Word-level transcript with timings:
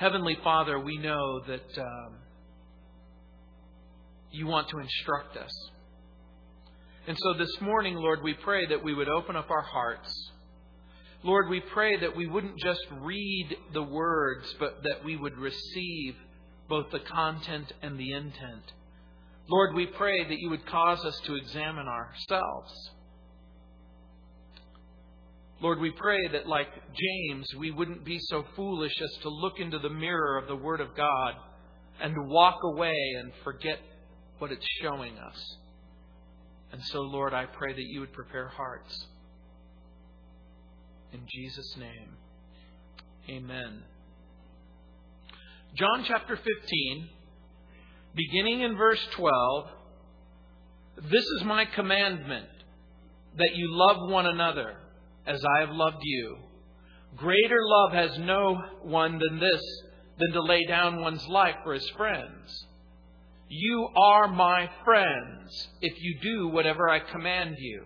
Heavenly 0.00 0.38
Father, 0.42 0.80
we 0.80 0.96
know 0.96 1.40
that 1.46 1.78
um, 1.78 2.14
you 4.32 4.46
want 4.46 4.70
to 4.70 4.78
instruct 4.78 5.36
us. 5.36 5.52
And 7.06 7.18
so 7.20 7.34
this 7.34 7.60
morning, 7.60 7.96
Lord, 7.96 8.20
we 8.22 8.32
pray 8.32 8.64
that 8.64 8.82
we 8.82 8.94
would 8.94 9.10
open 9.10 9.36
up 9.36 9.50
our 9.50 9.60
hearts. 9.60 10.10
Lord, 11.22 11.50
we 11.50 11.60
pray 11.60 12.00
that 12.00 12.16
we 12.16 12.26
wouldn't 12.26 12.58
just 12.60 12.80
read 13.02 13.54
the 13.74 13.82
words, 13.82 14.46
but 14.58 14.82
that 14.84 15.04
we 15.04 15.16
would 15.16 15.36
receive 15.36 16.14
both 16.66 16.90
the 16.92 17.00
content 17.00 17.70
and 17.82 18.00
the 18.00 18.12
intent. 18.12 18.72
Lord, 19.50 19.74
we 19.74 19.84
pray 19.84 20.24
that 20.24 20.38
you 20.38 20.48
would 20.48 20.64
cause 20.64 21.04
us 21.04 21.20
to 21.26 21.34
examine 21.34 21.88
ourselves. 21.88 22.72
Lord, 25.60 25.78
we 25.78 25.90
pray 25.90 26.28
that, 26.28 26.46
like 26.46 26.68
James, 26.94 27.46
we 27.58 27.70
wouldn't 27.70 28.02
be 28.02 28.18
so 28.18 28.44
foolish 28.56 28.94
as 29.02 29.22
to 29.22 29.28
look 29.28 29.60
into 29.60 29.78
the 29.78 29.90
mirror 29.90 30.38
of 30.38 30.48
the 30.48 30.56
Word 30.56 30.80
of 30.80 30.96
God 30.96 31.34
and 32.00 32.14
walk 32.28 32.56
away 32.64 32.96
and 33.18 33.30
forget 33.44 33.78
what 34.38 34.50
it's 34.50 34.66
showing 34.80 35.18
us. 35.18 35.56
And 36.72 36.82
so, 36.84 37.00
Lord, 37.00 37.34
I 37.34 37.44
pray 37.44 37.74
that 37.74 37.84
you 37.88 38.00
would 38.00 38.12
prepare 38.14 38.48
hearts. 38.48 39.06
In 41.12 41.20
Jesus' 41.28 41.76
name, 41.76 42.16
amen. 43.28 43.82
John 45.74 46.04
chapter 46.06 46.36
15, 46.36 47.08
beginning 48.14 48.62
in 48.62 48.76
verse 48.76 49.04
12 49.16 49.66
This 51.02 51.24
is 51.38 51.44
my 51.44 51.66
commandment, 51.66 52.48
that 53.36 53.54
you 53.54 53.68
love 53.70 54.10
one 54.10 54.26
another 54.26 54.76
as 55.30 55.44
I 55.56 55.60
have 55.60 55.70
loved 55.70 56.02
you. 56.02 56.36
Greater 57.16 57.58
love 57.60 57.92
has 57.92 58.18
no 58.18 58.56
one 58.82 59.18
than 59.18 59.38
this, 59.38 59.62
than 60.18 60.32
to 60.32 60.42
lay 60.42 60.64
down 60.66 61.00
one's 61.00 61.26
life 61.28 61.56
for 61.64 61.74
his 61.74 61.88
friends. 61.90 62.66
You 63.48 63.88
are 63.96 64.28
my 64.28 64.70
friends 64.84 65.68
if 65.80 65.92
you 66.00 66.18
do 66.22 66.48
whatever 66.48 66.88
I 66.88 67.00
command 67.00 67.56
you. 67.58 67.84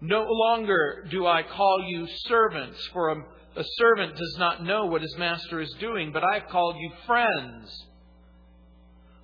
No 0.00 0.26
longer 0.28 1.06
do 1.10 1.26
I 1.26 1.42
call 1.42 1.84
you 1.86 2.06
servants, 2.26 2.78
for 2.92 3.10
a, 3.10 3.16
a, 3.56 3.64
servant 3.78 4.16
does 4.16 4.36
not 4.38 4.64
know 4.64 4.86
what 4.86 5.02
his 5.02 5.16
master 5.18 5.60
is 5.60 5.74
doing, 5.80 6.12
but 6.12 6.24
I've 6.24 6.48
called 6.48 6.76
you 6.78 6.90
friends. 7.06 7.84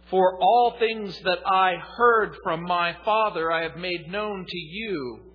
For 0.08 0.38
all 0.40 0.76
things 0.78 1.18
that 1.24 1.38
I 1.46 1.74
heard 1.96 2.36
from 2.42 2.62
my 2.62 2.96
Father 3.04 3.50
I 3.50 3.62
have 3.62 3.76
made 3.76 4.10
known 4.10 4.44
to 4.46 4.58
you. 4.58 5.31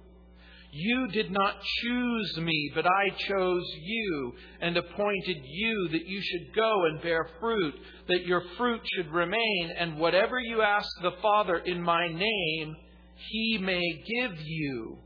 You 0.79 1.07
did 1.07 1.31
not 1.31 1.55
choose 1.81 2.37
me, 2.37 2.71
but 2.75 2.85
I 2.85 3.09
chose 3.09 3.63
you 3.81 4.33
and 4.61 4.77
appointed 4.77 5.37
you 5.43 5.89
that 5.91 6.05
you 6.05 6.21
should 6.21 6.55
go 6.55 6.85
and 6.85 7.01
bear 7.01 7.27
fruit, 7.39 7.73
that 8.07 8.27
your 8.27 8.43
fruit 8.57 8.81
should 8.93 9.11
remain, 9.11 9.71
and 9.75 9.97
whatever 9.97 10.39
you 10.39 10.61
ask 10.61 10.87
the 11.01 11.15
Father 11.19 11.57
in 11.57 11.81
my 11.81 12.07
name, 12.07 12.75
he 13.31 13.57
may 13.57 13.81
give 14.05 14.39
you. 14.39 14.99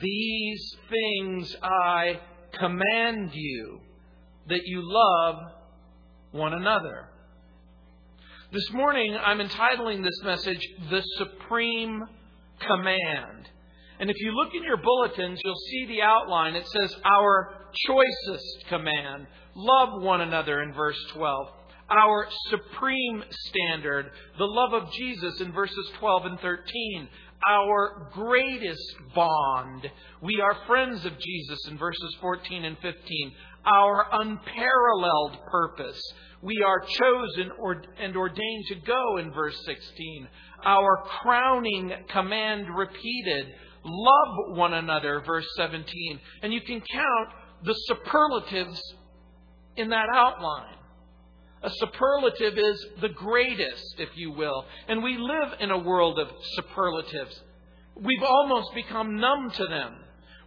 These 0.00 0.74
things 0.88 1.54
I 1.62 2.20
command 2.58 3.32
you, 3.34 3.80
that 4.48 4.62
you 4.64 4.80
love 4.82 5.36
one 6.30 6.54
another. 6.54 7.10
This 8.52 8.70
morning, 8.72 9.18
I'm 9.22 9.42
entitling 9.42 10.00
this 10.00 10.22
message, 10.24 10.66
The 10.88 11.02
Supreme 11.18 12.04
Command. 12.66 13.50
And 14.00 14.10
if 14.10 14.16
you 14.20 14.32
look 14.32 14.54
in 14.54 14.64
your 14.64 14.76
bulletins, 14.76 15.40
you'll 15.44 15.54
see 15.70 15.86
the 15.86 16.02
outline. 16.02 16.54
It 16.54 16.66
says, 16.66 16.94
Our 17.04 17.54
choicest 17.86 18.66
command. 18.68 19.26
Love 19.54 20.02
one 20.02 20.20
another 20.20 20.62
in 20.62 20.72
verse 20.72 20.98
12. 21.12 21.48
Our 21.90 22.26
supreme 22.48 23.22
standard, 23.30 24.10
the 24.38 24.46
love 24.46 24.72
of 24.72 24.92
Jesus 24.92 25.40
in 25.40 25.52
verses 25.52 25.90
12 25.98 26.24
and 26.26 26.40
13. 26.40 27.08
Our 27.46 28.10
greatest 28.14 28.94
bond. 29.14 29.90
We 30.22 30.40
are 30.40 30.66
friends 30.66 31.04
of 31.04 31.12
Jesus 31.18 31.58
in 31.68 31.76
verses 31.76 32.16
14 32.20 32.64
and 32.64 32.78
15. 32.78 33.32
Our 33.66 34.06
unparalleled 34.12 35.38
purpose. 35.50 36.00
We 36.42 36.62
are 36.66 36.80
chosen 36.80 37.50
and 38.00 38.16
ordained 38.16 38.64
to 38.68 38.74
go 38.86 39.18
in 39.18 39.32
verse 39.32 39.56
16. 39.66 40.28
Our 40.64 41.04
crowning 41.22 41.92
command 42.08 42.66
repeated 42.74 43.46
Love 43.84 44.56
one 44.56 44.74
another, 44.74 45.22
verse 45.24 45.46
17. 45.56 46.20
And 46.42 46.52
you 46.52 46.60
can 46.60 46.80
count 46.80 47.28
the 47.64 47.74
superlatives 47.86 48.80
in 49.76 49.90
that 49.90 50.08
outline. 50.14 50.76
A 51.62 51.70
superlative 51.70 52.58
is 52.58 52.86
the 53.00 53.08
greatest, 53.08 53.94
if 53.98 54.10
you 54.16 54.32
will. 54.32 54.64
And 54.86 55.02
we 55.02 55.16
live 55.16 55.54
in 55.60 55.70
a 55.70 55.78
world 55.78 56.18
of 56.18 56.28
superlatives. 56.56 57.40
We've 57.96 58.22
almost 58.22 58.74
become 58.74 59.18
numb 59.18 59.50
to 59.50 59.66
them. 59.66 59.96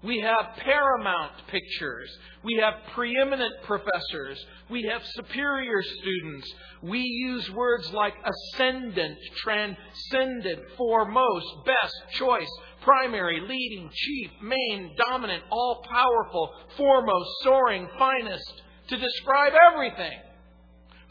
We 0.04 0.20
have 0.20 0.56
paramount 0.58 1.32
pictures. 1.48 2.16
We 2.44 2.58
have 2.62 2.76
preeminent 2.94 3.54
professors. 3.64 4.46
We 4.70 4.84
have 4.84 5.02
superior 5.16 5.82
students. 5.82 6.54
We 6.84 7.00
use 7.00 7.50
words 7.50 7.92
like 7.92 8.14
ascendant, 8.24 9.18
transcendent, 9.38 10.62
foremost, 10.78 11.48
best, 11.66 11.96
choice, 12.12 12.50
primary, 12.88 13.42
leading, 13.42 13.90
chief, 13.94 14.32
main, 14.42 14.96
dominant, 14.98 15.44
all 15.52 15.84
powerful, 15.92 16.54
foremost, 16.78 17.30
soaring, 17.44 17.86
finest 18.00 18.62
to 18.88 18.98
describe 18.98 19.52
everything. 19.74 20.18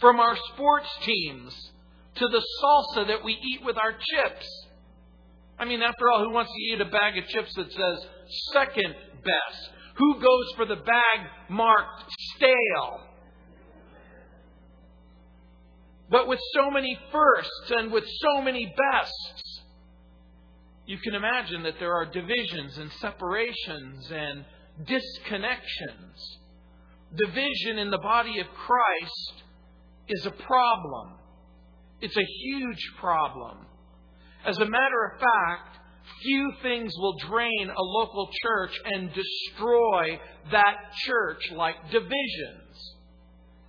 From 0.01 0.19
our 0.19 0.37
sports 0.55 0.89
teams 1.05 1.55
to 2.15 2.29
the 2.29 2.43
salsa 2.63 3.07
that 3.09 3.23
we 3.23 3.33
eat 3.33 3.65
with 3.65 3.77
our 3.77 3.93
chips. 3.93 4.67
I 5.59 5.67
mean, 5.67 5.83
after 5.83 6.11
all, 6.11 6.25
who 6.25 6.33
wants 6.33 6.51
to 6.51 6.75
eat 6.75 6.81
a 6.81 6.91
bag 6.91 7.19
of 7.19 7.27
chips 7.29 7.53
that 7.57 7.71
says 7.71 8.07
second 8.53 8.95
best? 9.23 9.71
Who 9.97 10.15
goes 10.15 10.53
for 10.57 10.67
the 10.67 10.77
bag 10.77 11.29
marked 11.49 12.05
stale? 12.37 13.01
But 16.11 16.29
with 16.29 16.39
so 16.55 16.71
many 16.71 16.99
firsts 17.11 17.73
and 17.77 17.91
with 17.91 18.05
so 18.07 18.43
many 18.43 18.67
bests, 18.67 19.46
you 20.87 20.99
can 20.99 21.15
imagine 21.15 21.63
that 21.65 21.79
there 21.79 21.95
are 21.95 22.07
divisions 22.07 22.79
and 22.79 22.91
separations 23.01 24.11
and 24.11 24.45
disconnections. 24.85 26.39
Division 27.17 27.79
in 27.79 27.91
the 27.91 27.99
body 27.99 28.41
of 28.41 28.47
Christ 28.49 29.43
is 30.09 30.27
a 30.27 30.31
problem. 30.31 31.15
It's 32.01 32.17
a 32.17 32.25
huge 32.43 32.93
problem. 33.01 33.67
As 34.45 34.59
a 34.59 34.65
matter 34.65 35.13
of 35.13 35.21
fact, 35.21 35.79
few 36.23 36.53
things 36.63 36.93
will 36.99 37.17
drain 37.29 37.69
a 37.69 37.83
local 37.83 38.29
church 38.43 38.79
and 38.85 39.11
destroy 39.13 40.21
that 40.53 40.77
church 41.05 41.51
like 41.53 41.91
divisions. 41.91 42.95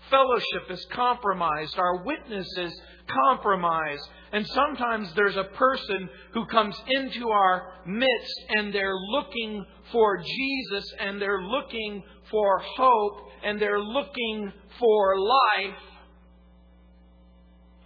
Fellowship 0.10 0.70
is 0.70 0.86
compromised. 0.92 1.78
Our 1.80 2.04
witness 2.04 2.48
is 2.58 2.80
compromised. 3.08 4.08
And 4.32 4.46
sometimes 4.48 5.14
there's 5.16 5.38
a 5.38 5.46
person 5.46 6.10
who 6.34 6.46
comes 6.48 6.76
into 6.88 7.30
our 7.30 7.74
midst 7.86 8.42
and 8.50 8.74
they're 8.74 8.96
looking 8.96 9.66
for 9.92 10.18
Jesus 10.18 10.94
and 11.00 11.22
they're 11.22 11.42
looking 11.42 12.04
for 12.30 12.60
hope 12.60 13.30
and 13.44 13.62
they're 13.62 13.80
looking 13.80 14.52
for 14.80 15.20
life. 15.20 15.82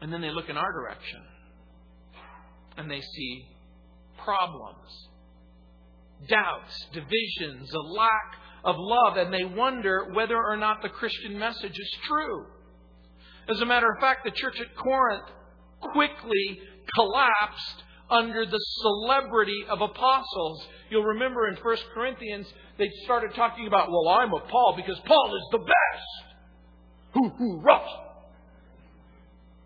And 0.01 0.11
then 0.11 0.21
they 0.21 0.31
look 0.31 0.49
in 0.49 0.57
our 0.57 0.71
direction 0.73 1.21
and 2.77 2.89
they 2.89 3.01
see 3.01 3.45
problems, 4.23 5.09
doubts, 6.27 6.87
divisions, 6.93 7.71
a 7.73 7.79
lack 7.79 8.35
of 8.63 8.75
love, 8.77 9.17
and 9.17 9.33
they 9.33 9.43
wonder 9.43 10.11
whether 10.13 10.37
or 10.37 10.57
not 10.57 10.81
the 10.81 10.89
Christian 10.89 11.37
message 11.37 11.77
is 11.77 11.97
true. 12.07 12.45
As 13.49 13.59
a 13.61 13.65
matter 13.65 13.87
of 13.91 13.99
fact, 13.99 14.23
the 14.23 14.31
church 14.31 14.59
at 14.59 14.75
Corinth 14.75 15.27
quickly 15.81 16.59
collapsed 16.95 17.83
under 18.09 18.45
the 18.45 18.59
celebrity 18.81 19.63
of 19.69 19.81
apostles. 19.81 20.67
You'll 20.89 21.03
remember 21.03 21.47
in 21.47 21.55
1 21.55 21.77
Corinthians, 21.93 22.47
they 22.77 22.89
started 23.05 23.33
talking 23.35 23.67
about, 23.67 23.89
well, 23.89 24.09
I'm 24.09 24.33
of 24.33 24.47
Paul 24.49 24.73
because 24.75 24.99
Paul 25.05 25.35
is 25.35 25.47
the 25.51 25.59
best. 25.59 26.35
Hoo 27.13 27.29
hoo 27.29 27.61
rough. 27.61 27.87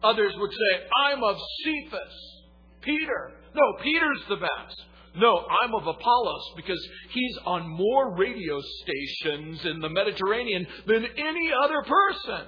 Others 0.04 0.34
would 0.38 0.52
say, 0.52 0.86
I'm 1.08 1.24
of 1.24 1.38
Cephas. 1.64 2.36
Peter. 2.82 3.32
No, 3.56 3.84
Peter's 3.84 4.22
the 4.30 4.36
best. 4.36 4.84
No, 5.18 5.46
I'm 5.62 5.74
of 5.74 5.88
Apollos 5.88 6.54
because 6.56 6.88
he's 7.10 7.38
on 7.46 7.68
more 7.68 8.16
radio 8.16 8.60
stations 8.84 9.66
in 9.66 9.80
the 9.80 9.90
Mediterranean 9.90 10.68
than 10.86 11.06
any 11.18 11.52
other 11.64 11.82
person. 11.82 12.48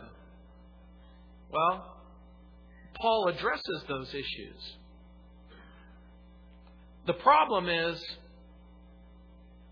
Well, 1.50 1.97
Paul 3.00 3.28
addresses 3.28 3.84
those 3.88 4.10
issues. 4.10 4.78
The 7.06 7.14
problem 7.14 7.70
is 7.70 8.04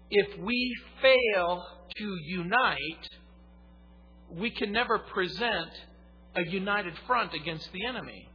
if 0.09 0.39
we 0.39 0.73
fail 1.01 1.65
to 1.97 2.17
unite, 2.25 3.09
we 4.31 4.51
can 4.51 4.71
never 4.71 4.99
present 4.99 5.71
a 6.35 6.43
united 6.49 6.93
front 7.07 7.33
against 7.33 7.71
the 7.71 7.85
enemy. 7.85 8.29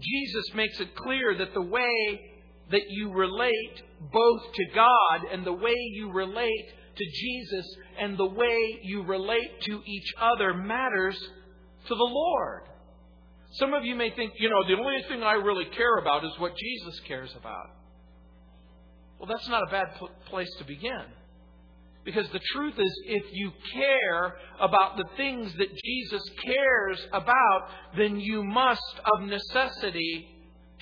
Jesus 0.00 0.54
makes 0.54 0.80
it 0.80 0.94
clear 0.96 1.36
that 1.38 1.54
the 1.54 1.62
way 1.62 2.20
that 2.70 2.82
you 2.88 3.12
relate 3.12 3.82
both 4.12 4.42
to 4.54 4.64
God 4.74 5.32
and 5.32 5.44
the 5.44 5.52
way 5.52 5.74
you 5.92 6.12
relate 6.12 6.68
to 6.96 7.04
Jesus 7.04 7.66
and 7.98 8.16
the 8.16 8.26
way 8.26 8.80
you 8.82 9.02
relate 9.02 9.60
to 9.62 9.82
each 9.86 10.14
other 10.20 10.54
matters 10.54 11.18
to 11.88 11.94
the 11.94 12.02
Lord. 12.02 12.62
Some 13.52 13.74
of 13.74 13.84
you 13.84 13.96
may 13.96 14.10
think, 14.10 14.34
you 14.38 14.48
know, 14.48 14.62
the 14.66 14.80
only 14.80 15.02
thing 15.08 15.22
I 15.22 15.32
really 15.32 15.66
care 15.76 15.98
about 15.98 16.24
is 16.24 16.30
what 16.38 16.52
Jesus 16.56 17.00
cares 17.06 17.34
about. 17.38 17.66
Well, 19.18 19.28
that's 19.28 19.48
not 19.48 19.62
a 19.66 19.70
bad 19.70 19.88
place 20.26 20.50
to 20.58 20.64
begin. 20.64 21.04
Because 22.04 22.26
the 22.32 22.40
truth 22.54 22.78
is, 22.78 23.02
if 23.06 23.24
you 23.32 23.52
care 23.74 24.36
about 24.60 24.96
the 24.96 25.04
things 25.16 25.52
that 25.58 25.68
Jesus 25.84 26.22
cares 26.44 26.98
about, 27.12 27.68
then 27.96 28.18
you 28.18 28.42
must, 28.42 28.80
of 29.14 29.28
necessity, 29.28 30.26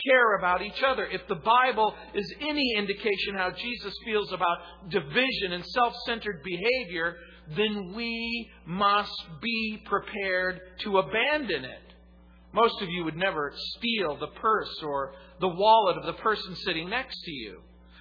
care 0.06 0.36
about 0.36 0.62
each 0.62 0.80
other. 0.86 1.06
If 1.06 1.26
the 1.26 1.34
Bible 1.34 1.94
is 2.14 2.32
any 2.40 2.74
indication 2.76 3.34
how 3.34 3.50
Jesus 3.50 3.94
feels 4.04 4.32
about 4.32 4.58
division 4.90 5.52
and 5.52 5.64
self 5.66 5.94
centered 6.06 6.42
behavior, 6.44 7.16
then 7.56 7.94
we 7.96 8.50
must 8.64 9.24
be 9.42 9.82
prepared 9.86 10.60
to 10.84 10.98
abandon 10.98 11.64
it. 11.64 11.87
Most 12.52 12.80
of 12.80 12.88
you 12.88 13.04
would 13.04 13.16
never 13.16 13.52
steal 13.76 14.16
the 14.16 14.28
purse 14.40 14.82
or 14.82 15.12
the 15.40 15.48
wallet 15.48 15.98
of 15.98 16.06
the 16.06 16.14
person 16.14 16.56
sitting 16.56 16.88
next 16.88 17.20
to 17.24 17.30
you. 17.30 17.60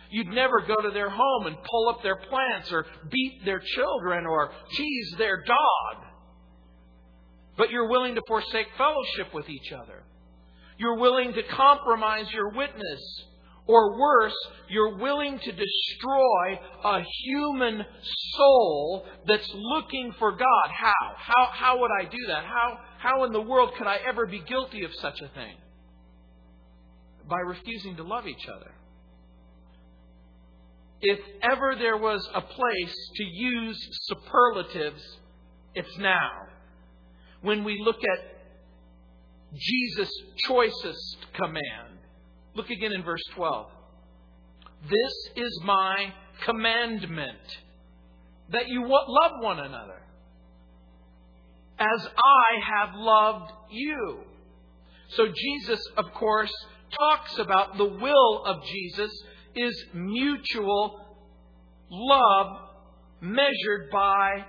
You'd 0.10 0.28
never 0.28 0.62
go 0.62 0.76
to 0.76 0.92
their 0.92 1.10
home 1.10 1.48
and 1.48 1.58
pull 1.70 1.90
up 1.90 2.02
their 2.02 2.16
plants 2.16 2.72
or 2.72 2.86
beat 3.12 3.44
their 3.44 3.60
children 3.60 4.26
or 4.26 4.52
tease 4.72 5.16
their 5.18 5.44
dog. 5.44 6.06
But 7.58 7.72
you're 7.72 7.90
willing 7.90 8.16
to 8.16 8.22
forsake 8.28 8.68
fellowship 8.78 9.34
with 9.34 9.50
each 9.50 9.72
other. 9.74 10.04
You're 10.78 10.98
willing 10.98 11.34
to 11.34 11.44
compromise 11.44 12.32
your 12.32 12.50
witness. 12.50 13.26
Or 13.68 14.00
worse, 14.00 14.36
you're 14.70 14.98
willing 14.98 15.40
to 15.40 15.52
destroy 15.52 16.60
a 16.86 17.04
human 17.24 17.84
soul 18.36 19.06
that's 19.26 19.50
looking 19.54 20.14
for 20.18 20.32
God. 20.32 20.70
How? 20.72 20.94
How, 21.18 21.50
how 21.52 21.80
would 21.80 21.92
I 21.92 22.06
do 22.06 22.28
that? 22.28 22.46
How, 22.46 22.80
how 22.98 23.24
in 23.26 23.34
the 23.34 23.42
world 23.42 23.72
could 23.78 23.88
I 23.88 23.98
ever 24.08 24.26
be 24.26 24.40
guilty 24.40 24.86
of 24.86 24.92
such 24.96 25.20
a 25.22 25.28
thing? 25.30 25.58
By 27.30 27.40
refusing 27.40 27.98
to 27.98 28.04
love 28.04 28.26
each 28.26 28.48
other. 28.48 28.72
If 31.02 31.20
ever 31.44 31.76
there 31.78 31.98
was 31.98 32.28
a 32.34 32.42
place 32.42 33.10
to 33.16 33.24
use 33.24 33.78
superlatives, 34.04 35.04
it's 35.76 35.98
now. 36.00 36.32
When 37.42 37.64
we 37.66 37.82
look 37.84 37.98
at 37.98 38.38
Jesus' 39.54 40.12
choicest 40.48 41.18
command. 41.34 41.97
Look 42.58 42.72
again 42.72 42.92
in 42.92 43.04
verse 43.04 43.22
12. 43.36 43.68
This 44.90 45.46
is 45.46 45.62
my 45.64 46.12
commandment 46.44 47.38
that 48.52 48.68
you 48.68 48.82
love 48.82 49.32
one 49.42 49.60
another 49.60 50.02
as 51.78 52.08
I 52.18 52.80
have 52.80 52.96
loved 52.96 53.52
you. 53.70 54.22
So 55.10 55.28
Jesus, 55.28 55.80
of 55.98 56.12
course, 56.16 56.52
talks 56.98 57.38
about 57.38 57.78
the 57.78 57.86
will 57.86 58.44
of 58.46 58.64
Jesus 58.64 59.12
is 59.56 59.86
mutual 59.94 61.00
love 61.92 62.58
measured 63.22 63.92
by 63.92 64.46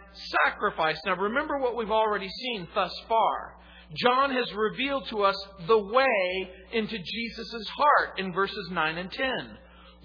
sacrifice. 0.47 0.99
Now 1.05 1.17
remember 1.17 1.59
what 1.59 1.77
we've 1.77 1.91
already 1.91 2.29
seen 2.31 2.69
thus 2.75 2.93
far. 3.07 3.58
John 3.95 4.31
has 4.31 4.53
revealed 4.55 5.09
to 5.09 5.23
us 5.23 5.37
the 5.67 5.79
way 5.79 6.51
into 6.73 6.99
Jesus' 6.99 7.69
heart 7.69 8.19
in 8.19 8.33
verses 8.33 8.69
9 8.71 8.99
and 8.99 9.11
10. 9.11 9.31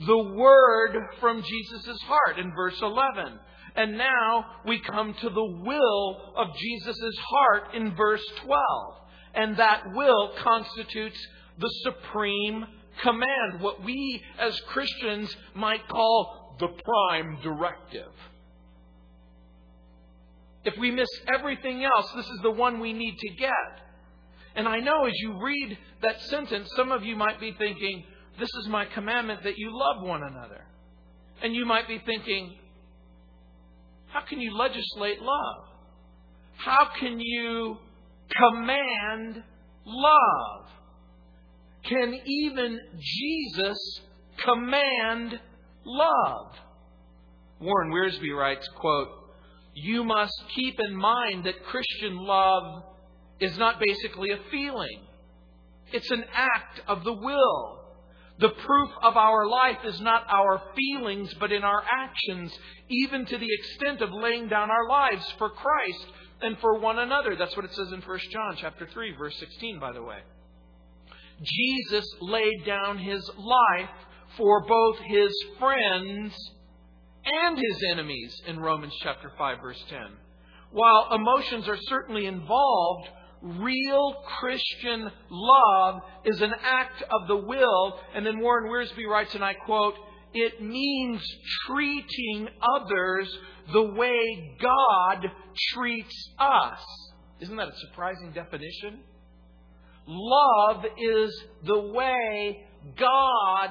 The 0.07 0.23
word 0.35 0.97
from 1.19 1.43
Jesus' 1.43 2.01
heart 2.03 2.39
in 2.39 2.53
verse 2.55 2.79
11. 2.81 3.39
And 3.75 3.97
now 3.97 4.45
we 4.65 4.79
come 4.79 5.13
to 5.13 5.29
the 5.29 5.61
will 5.63 6.33
of 6.37 6.55
Jesus' 6.57 7.17
heart 7.29 7.75
in 7.75 7.95
verse 7.95 8.23
12. 8.43 8.57
And 9.35 9.57
that 9.57 9.83
will 9.93 10.33
constitutes 10.41 11.19
the 11.57 11.71
supreme 11.83 12.65
command, 13.01 13.59
what 13.59 13.83
we 13.83 14.21
as 14.39 14.59
Christians 14.67 15.35
might 15.55 15.87
call 15.87 16.55
the 16.59 16.67
prime 16.67 17.39
directive. 17.41 18.11
If 20.65 20.77
we 20.77 20.91
miss 20.91 21.09
everything 21.33 21.83
else, 21.83 22.11
this 22.15 22.25
is 22.25 22.39
the 22.41 22.51
one 22.51 22.79
we 22.79 22.93
need 22.93 23.17
to 23.17 23.29
get. 23.35 23.81
And 24.55 24.67
I 24.67 24.79
know 24.79 25.05
as 25.05 25.13
you 25.15 25.43
read 25.43 25.77
that 26.01 26.21
sentence, 26.21 26.69
some 26.75 26.91
of 26.91 27.03
you 27.03 27.15
might 27.15 27.39
be 27.39 27.53
thinking, 27.57 28.05
This 28.39 28.49
is 28.61 28.67
my 28.67 28.85
commandment 28.85 29.43
that 29.43 29.57
you 29.57 29.71
love 29.77 30.07
one 30.07 30.23
another. 30.23 30.65
And 31.41 31.53
you 31.53 31.65
might 31.65 31.87
be 31.87 32.01
thinking, 32.05 32.55
How 34.07 34.21
can 34.21 34.39
you 34.39 34.55
legislate 34.55 35.21
love? 35.21 35.65
How 36.55 36.89
can 36.97 37.19
you 37.19 37.77
command 38.29 39.43
love? 39.85 40.65
Can 41.83 42.17
even 42.25 42.79
Jesus 42.97 43.77
command 44.37 45.39
love? 45.85 46.53
Warren 47.59 47.91
Wiersbe 47.91 48.37
writes, 48.37 48.67
quote, 48.75 49.22
You 49.73 50.03
must 50.03 50.33
keep 50.55 50.79
in 50.79 50.95
mind 50.95 51.45
that 51.45 51.63
Christian 51.65 52.17
love 52.17 52.83
is 53.39 53.57
not 53.57 53.79
basically 53.79 54.31
a 54.31 54.39
feeling. 54.51 55.01
It's 55.91 56.11
an 56.11 56.23
act 56.33 56.81
of 56.87 57.03
the 57.03 57.13
will. 57.13 57.79
The 58.39 58.49
proof 58.49 58.89
of 59.03 59.15
our 59.15 59.47
life 59.47 59.79
is 59.85 60.01
not 60.01 60.25
our 60.27 60.61
feelings, 60.75 61.33
but 61.39 61.51
in 61.51 61.63
our 61.63 61.83
actions, 61.91 62.51
even 62.89 63.25
to 63.25 63.37
the 63.37 63.47
extent 63.51 64.01
of 64.01 64.11
laying 64.11 64.47
down 64.47 64.71
our 64.71 64.87
lives 64.89 65.25
for 65.37 65.49
Christ 65.49 66.05
and 66.41 66.57
for 66.59 66.79
one 66.79 66.99
another. 66.99 67.35
That's 67.35 67.55
what 67.55 67.65
it 67.65 67.73
says 67.73 67.91
in 67.91 68.01
1 68.01 68.19
John 68.31 68.57
chapter 68.57 68.87
3, 68.87 69.15
verse 69.17 69.37
16, 69.39 69.79
by 69.79 69.91
the 69.91 70.01
way. 70.01 70.19
Jesus 71.43 72.05
laid 72.21 72.65
down 72.65 72.97
his 72.97 73.29
life 73.37 73.89
for 74.37 74.65
both 74.65 74.97
his 74.99 75.31
friends 75.59 76.33
and 77.25 77.57
his 77.57 77.83
enemies 77.91 78.41
in 78.47 78.59
Romans 78.59 78.93
chapter 79.01 79.31
5 79.37 79.57
verse 79.61 79.83
10. 79.89 79.99
While 80.71 81.09
emotions 81.13 81.67
are 81.67 81.77
certainly 81.87 82.25
involved, 82.25 83.07
real 83.41 84.15
Christian 84.39 85.11
love 85.29 86.01
is 86.25 86.41
an 86.41 86.53
act 86.63 87.03
of 87.03 87.27
the 87.27 87.35
will. 87.35 87.99
And 88.15 88.25
then 88.25 88.39
Warren 88.39 88.71
Wiersbe 88.71 89.05
writes, 89.07 89.35
and 89.35 89.43
I 89.43 89.53
quote, 89.53 89.95
it 90.33 90.61
means 90.61 91.21
treating 91.67 92.47
others 92.75 93.37
the 93.71 93.91
way 93.91 94.57
God 94.59 95.27
treats 95.73 96.29
us. 96.39 96.79
Isn't 97.39 97.55
that 97.57 97.67
a 97.67 97.77
surprising 97.89 98.31
definition? 98.31 99.01
Love 100.07 100.85
is 100.97 101.43
the 101.63 101.79
way 101.79 102.65
God 102.97 103.69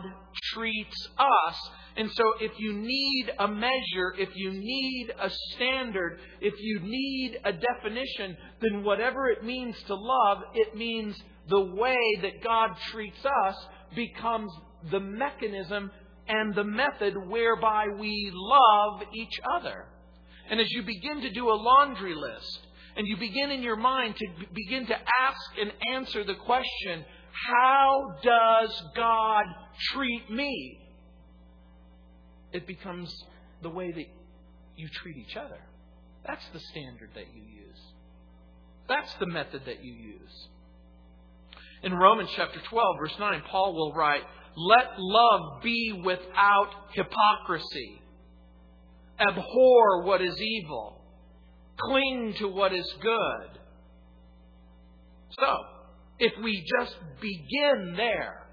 treats 0.55 1.09
us. 1.19 1.71
And 1.97 2.11
so, 2.13 2.25
if 2.41 2.53
you 2.59 2.73
need 2.73 3.33
a 3.39 3.49
measure, 3.49 4.15
if 4.19 4.31
you 4.35 4.51
need 4.53 5.13
a 5.21 5.31
standard, 5.55 6.19
if 6.41 6.55
you 6.59 6.81
need 6.81 7.39
a 7.45 7.53
definition, 7.53 8.37
then 8.61 8.83
whatever 8.83 9.29
it 9.29 9.45
means 9.45 9.77
to 9.87 9.95
love, 9.95 10.39
it 10.55 10.75
means 10.75 11.17
the 11.49 11.61
way 11.61 11.97
that 12.23 12.43
God 12.43 12.71
treats 12.91 13.25
us 13.25 13.57
becomes 13.95 14.51
the 14.91 15.01
mechanism 15.01 15.91
and 16.29 16.55
the 16.55 16.65
method 16.65 17.15
whereby 17.29 17.87
we 17.99 18.31
love 18.33 19.03
each 19.15 19.41
other. 19.59 19.87
And 20.51 20.61
as 20.61 20.71
you 20.71 20.83
begin 20.83 21.21
to 21.21 21.31
do 21.31 21.51
a 21.51 21.55
laundry 21.55 22.15
list, 22.15 22.61
and 22.97 23.07
you 23.07 23.17
begin 23.17 23.51
in 23.51 23.63
your 23.63 23.77
mind 23.77 24.17
to 24.17 24.27
begin 24.55 24.87
to 24.87 24.95
ask 24.95 25.59
and 25.61 25.73
answer 25.95 26.25
the 26.25 26.35
question, 26.35 27.05
how 27.51 28.15
does 28.23 28.83
God 28.95 29.45
treat 29.93 30.31
me? 30.31 30.79
It 32.53 32.67
becomes 32.67 33.15
the 33.63 33.71
way 33.71 33.91
that 33.93 34.07
you 34.77 34.89
treat 35.03 35.17
each 35.17 35.37
other. 35.37 35.59
That's 36.27 36.45
the 36.53 36.61
standard 36.71 37.11
that 37.15 37.27
you 37.35 37.43
use. 37.43 37.81
That's 38.89 39.13
the 39.15 39.27
method 39.27 39.63
that 39.67 39.83
you 39.83 39.93
use. 39.93 40.49
In 41.83 41.95
Romans 41.95 42.31
chapter 42.37 42.61
12, 42.69 42.97
verse 42.99 43.15
9, 43.19 43.43
Paul 43.51 43.75
will 43.75 43.93
write, 43.93 44.23
Let 44.57 44.99
love 44.99 45.63
be 45.63 46.01
without 46.05 46.71
hypocrisy. 46.93 48.03
Abhor 49.19 50.05
what 50.05 50.23
is 50.23 50.41
evil. 50.41 51.01
Cling 51.81 52.35
to 52.39 52.49
what 52.49 52.73
is 52.73 52.87
good. 53.01 53.59
So, 55.39 55.57
if 56.19 56.33
we 56.43 56.65
just 56.79 56.95
begin 57.21 57.95
there, 57.97 58.47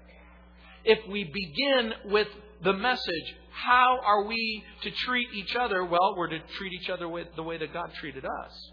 if 0.84 0.98
we 1.08 1.24
begin 1.24 1.92
with 2.06 2.28
the 2.64 2.72
message, 2.72 3.36
how 3.50 3.98
are 4.04 4.24
we 4.24 4.64
to 4.82 4.90
treat 4.90 5.28
each 5.34 5.56
other? 5.56 5.84
Well, 5.84 6.14
we're 6.16 6.28
to 6.28 6.38
treat 6.58 6.72
each 6.72 6.90
other 6.90 7.08
with 7.08 7.28
the 7.36 7.42
way 7.42 7.58
that 7.58 7.72
God 7.72 7.90
treated 8.00 8.24
us. 8.24 8.70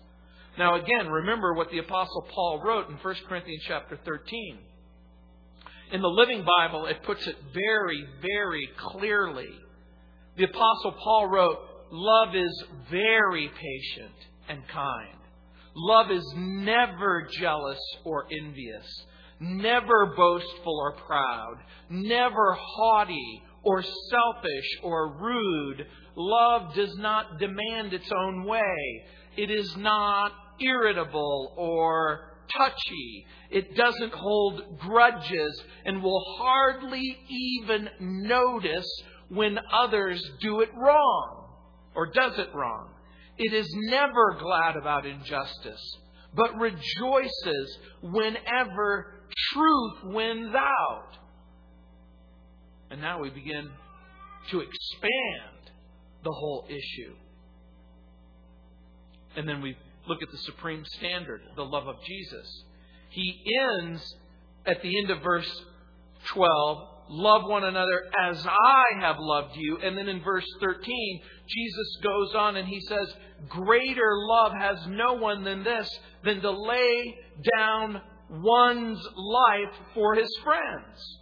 Now 0.57 0.75
again, 0.75 1.07
remember 1.07 1.53
what 1.53 1.69
the 1.69 1.79
apostle 1.79 2.27
Paul 2.33 2.61
wrote 2.63 2.89
in 2.89 2.95
1 2.95 3.15
Corinthians 3.27 3.63
chapter 3.67 3.99
13. 4.03 4.57
In 5.91 6.01
the 6.01 6.07
Living 6.07 6.43
Bible, 6.43 6.85
it 6.87 7.03
puts 7.03 7.25
it 7.27 7.37
very, 7.53 8.05
very 8.21 8.69
clearly. 8.77 9.49
The 10.35 10.45
apostle 10.45 10.93
Paul 11.03 11.27
wrote, 11.27 11.57
love 11.91 12.35
is 12.35 12.63
very 12.91 13.47
patient 13.47 14.15
and 14.49 14.67
kind. 14.67 15.17
Love 15.75 16.11
is 16.11 16.25
never 16.35 17.27
jealous 17.39 17.79
or 18.03 18.27
envious, 18.31 19.05
never 19.39 20.13
boastful 20.17 20.79
or 20.79 20.93
proud, 20.93 21.57
never 21.89 22.57
haughty 22.59 23.43
or 23.67 23.83
selfish 23.83 24.79
or 24.81 25.17
rude. 25.19 25.85
Love 26.15 26.73
does 26.73 26.95
not 26.97 27.37
demand 27.37 27.93
its 27.93 28.09
own 28.17 28.45
way. 28.45 29.03
It 29.35 29.51
is 29.51 29.75
not 29.75 30.31
irritable 30.61 31.53
or 31.57 32.31
touchy. 32.57 33.25
It 33.51 33.75
doesn't 33.75 34.13
hold 34.13 34.79
grudges 34.79 35.61
and 35.85 36.01
will 36.01 36.23
hardly 36.39 37.17
even 37.29 37.89
notice 37.99 38.89
when 39.27 39.59
others 39.73 40.23
do 40.41 40.61
it 40.61 40.69
wrong 40.73 41.49
or 41.93 42.07
does 42.07 42.39
it 42.39 42.55
wrong. 42.55 42.91
It 43.37 43.53
is 43.53 43.67
never 43.89 44.37
glad 44.39 44.77
about 44.77 45.05
injustice, 45.05 45.97
but 46.33 46.57
rejoices 46.57 47.77
whenever 48.01 49.13
truth 49.53 50.13
wins 50.13 50.55
out. 50.55 51.17
And 52.89 53.01
now 53.01 53.21
we 53.21 53.29
begin 53.29 53.69
to 54.51 54.59
expand 54.61 55.71
the 56.23 56.31
whole 56.31 56.65
issue. 56.69 57.13
And 59.35 59.47
then 59.47 59.61
we 59.61 59.77
look 60.07 60.23
at 60.23 60.31
the 60.31 60.37
supreme 60.39 60.83
standard, 60.85 61.41
the 61.55 61.63
love 61.63 61.87
of 61.87 61.95
Jesus. 62.05 62.63
He 63.09 63.43
ends 63.71 64.15
at 64.65 64.81
the 64.81 64.97
end 64.99 65.11
of 65.11 65.21
verse 65.21 65.49
12 66.33 66.87
love 67.09 67.43
one 67.47 67.63
another 67.63 68.03
as 68.19 68.45
I 68.45 68.83
have 68.99 69.15
loved 69.19 69.55
you. 69.55 69.77
And 69.81 69.97
then 69.97 70.07
in 70.07 70.23
verse 70.23 70.45
13, 70.59 71.21
Jesus 71.47 71.97
goes 72.03 72.35
on 72.35 72.55
and 72.57 72.67
he 72.67 72.81
says, 72.81 73.13
Greater 73.47 74.11
love 74.29 74.53
has 74.53 74.77
no 74.87 75.13
one 75.13 75.43
than 75.43 75.63
this, 75.63 75.89
than 76.23 76.41
to 76.41 76.51
lay 76.51 77.15
down 77.55 78.01
one's 78.29 78.99
life 79.15 79.75
for 79.93 80.15
his 80.15 80.29
friends. 80.43 81.19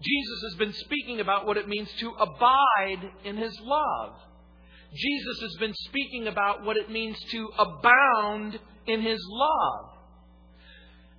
Jesus 0.00 0.42
has 0.50 0.54
been 0.58 0.72
speaking 0.72 1.20
about 1.20 1.46
what 1.46 1.56
it 1.56 1.68
means 1.68 1.90
to 1.98 2.10
abide 2.20 3.10
in 3.24 3.36
his 3.36 3.58
love. 3.62 4.14
Jesus 4.94 5.40
has 5.42 5.56
been 5.58 5.74
speaking 5.74 6.28
about 6.28 6.64
what 6.64 6.76
it 6.76 6.90
means 6.90 7.18
to 7.30 7.48
abound 7.58 8.58
in 8.86 9.02
his 9.02 9.20
love. 9.28 9.90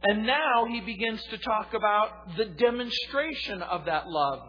And 0.04 0.26
now 0.26 0.66
he 0.66 0.80
begins 0.80 1.22
to 1.26 1.38
talk 1.38 1.74
about 1.74 2.38
the 2.38 2.46
demonstration 2.46 3.62
of 3.62 3.86
that 3.86 4.08
love. 4.08 4.40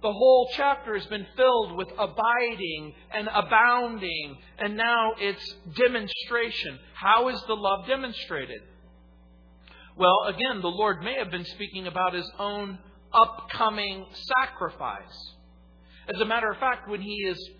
The 0.00 0.12
whole 0.12 0.50
chapter 0.54 0.94
has 0.98 1.06
been 1.06 1.26
filled 1.36 1.76
with 1.76 1.88
abiding 1.98 2.94
and 3.12 3.28
abounding, 3.32 4.36
and 4.58 4.76
now 4.76 5.12
it's 5.18 5.54
demonstration. 5.76 6.78
How 6.94 7.28
is 7.28 7.42
the 7.46 7.54
love 7.54 7.86
demonstrated? 7.86 8.60
Well, 9.96 10.24
again, 10.26 10.60
the 10.60 10.68
Lord 10.68 11.02
may 11.02 11.14
have 11.14 11.30
been 11.30 11.44
speaking 11.44 11.86
about 11.86 12.14
his 12.14 12.30
own 12.38 12.78
upcoming 13.14 14.06
sacrifice. 14.42 15.34
As 16.14 16.20
a 16.20 16.24
matter 16.24 16.50
of 16.50 16.58
fact, 16.58 16.88
when 16.88 17.00
he 17.00 17.14
is 17.14 17.50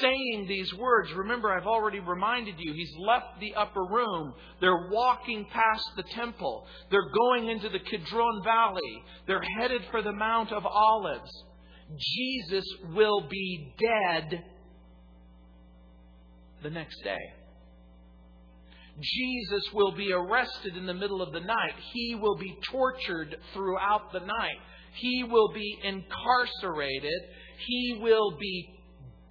saying 0.00 0.46
these 0.48 0.72
words, 0.74 1.12
remember 1.12 1.52
I've 1.52 1.66
already 1.66 2.00
reminded 2.00 2.56
you, 2.58 2.72
he's 2.74 2.92
left 2.98 3.40
the 3.40 3.54
upper 3.54 3.84
room. 3.84 4.34
They're 4.60 4.88
walking 4.90 5.46
past 5.50 5.88
the 5.96 6.02
temple. 6.14 6.66
They're 6.90 7.10
going 7.10 7.48
into 7.48 7.68
the 7.68 7.78
Kidron 7.78 8.42
Valley. 8.44 9.02
They're 9.26 9.44
headed 9.58 9.82
for 9.90 10.02
the 10.02 10.12
Mount 10.12 10.52
of 10.52 10.66
Olives. 10.66 11.30
Jesus 11.98 12.64
will 12.94 13.26
be 13.28 13.74
dead 13.78 14.44
the 16.62 16.70
next 16.70 17.02
day. 17.02 17.32
Jesus 19.00 19.72
will 19.72 19.92
be 19.92 20.12
arrested 20.12 20.76
in 20.76 20.86
the 20.86 20.94
middle 20.94 21.22
of 21.22 21.32
the 21.32 21.40
night. 21.40 21.74
He 21.92 22.14
will 22.14 22.36
be 22.36 22.58
tortured 22.70 23.36
throughout 23.54 24.12
the 24.12 24.20
night. 24.20 24.58
He 24.94 25.24
will 25.24 25.52
be 25.52 25.78
incarcerated. 25.82 27.22
He 27.66 27.98
will 28.00 28.36
be 28.38 28.68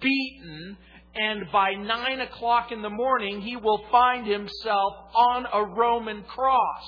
beaten, 0.00 0.76
and 1.14 1.44
by 1.52 1.74
nine 1.74 2.20
o'clock 2.20 2.72
in 2.72 2.82
the 2.82 2.90
morning, 2.90 3.40
he 3.40 3.56
will 3.56 3.84
find 3.90 4.26
himself 4.26 4.94
on 5.14 5.46
a 5.52 5.64
Roman 5.64 6.22
cross. 6.24 6.86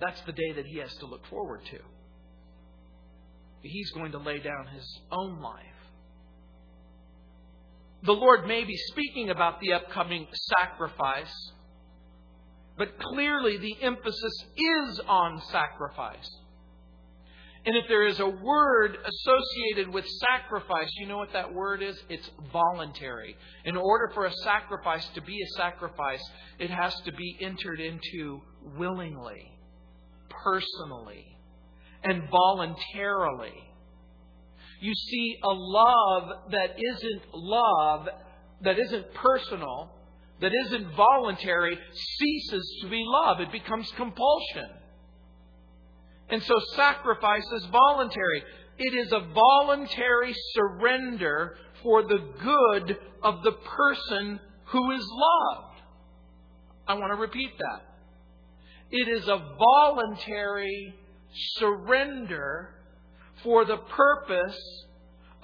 That's 0.00 0.20
the 0.22 0.32
day 0.32 0.52
that 0.56 0.66
he 0.66 0.78
has 0.78 0.94
to 0.96 1.06
look 1.06 1.26
forward 1.26 1.60
to. 1.70 1.78
He's 3.62 3.90
going 3.92 4.12
to 4.12 4.18
lay 4.18 4.38
down 4.38 4.66
his 4.74 5.00
own 5.10 5.40
life. 5.40 5.62
The 8.02 8.12
Lord 8.12 8.46
may 8.46 8.64
be 8.64 8.76
speaking 8.76 9.30
about 9.30 9.60
the 9.60 9.72
upcoming 9.72 10.26
sacrifice, 10.58 11.32
but 12.76 12.98
clearly 12.98 13.56
the 13.56 13.76
emphasis 13.82 14.44
is 14.56 15.00
on 15.08 15.40
sacrifice. 15.50 16.28
And 17.66 17.76
if 17.76 17.84
there 17.88 18.06
is 18.06 18.20
a 18.20 18.28
word 18.28 18.98
associated 19.06 19.92
with 19.92 20.04
sacrifice, 20.06 20.90
you 20.98 21.06
know 21.06 21.16
what 21.16 21.32
that 21.32 21.54
word 21.54 21.82
is? 21.82 21.96
It's 22.10 22.30
voluntary. 22.52 23.36
In 23.64 23.76
order 23.76 24.10
for 24.12 24.26
a 24.26 24.32
sacrifice 24.42 25.06
to 25.14 25.22
be 25.22 25.40
a 25.40 25.56
sacrifice, 25.56 26.22
it 26.58 26.68
has 26.68 26.94
to 27.06 27.12
be 27.12 27.38
entered 27.40 27.80
into 27.80 28.42
willingly, 28.76 29.50
personally, 30.28 31.24
and 32.02 32.28
voluntarily. 32.30 33.54
You 34.82 34.92
see, 34.94 35.38
a 35.42 35.52
love 35.52 36.50
that 36.50 36.76
isn't 36.78 37.22
love, 37.32 38.08
that 38.60 38.78
isn't 38.78 39.14
personal, 39.14 39.90
that 40.42 40.52
isn't 40.66 40.94
voluntary, 40.94 41.78
ceases 41.94 42.78
to 42.82 42.90
be 42.90 43.02
love. 43.06 43.40
It 43.40 43.50
becomes 43.50 43.90
compulsion. 43.96 44.68
And 46.34 46.42
so 46.42 46.54
sacrifice 46.74 47.46
is 47.52 47.64
voluntary. 47.66 48.42
It 48.76 48.92
is 48.92 49.12
a 49.12 49.20
voluntary 49.20 50.34
surrender 50.52 51.56
for 51.80 52.02
the 52.02 52.18
good 52.42 52.98
of 53.22 53.44
the 53.44 53.52
person 53.52 54.40
who 54.64 54.90
is 54.90 55.08
loved. 55.08 55.80
I 56.88 56.94
want 56.94 57.12
to 57.12 57.20
repeat 57.20 57.52
that. 57.58 57.82
It 58.90 59.06
is 59.06 59.28
a 59.28 59.54
voluntary 59.56 60.96
surrender 61.56 62.70
for 63.44 63.64
the 63.64 63.76
purpose 63.76 64.58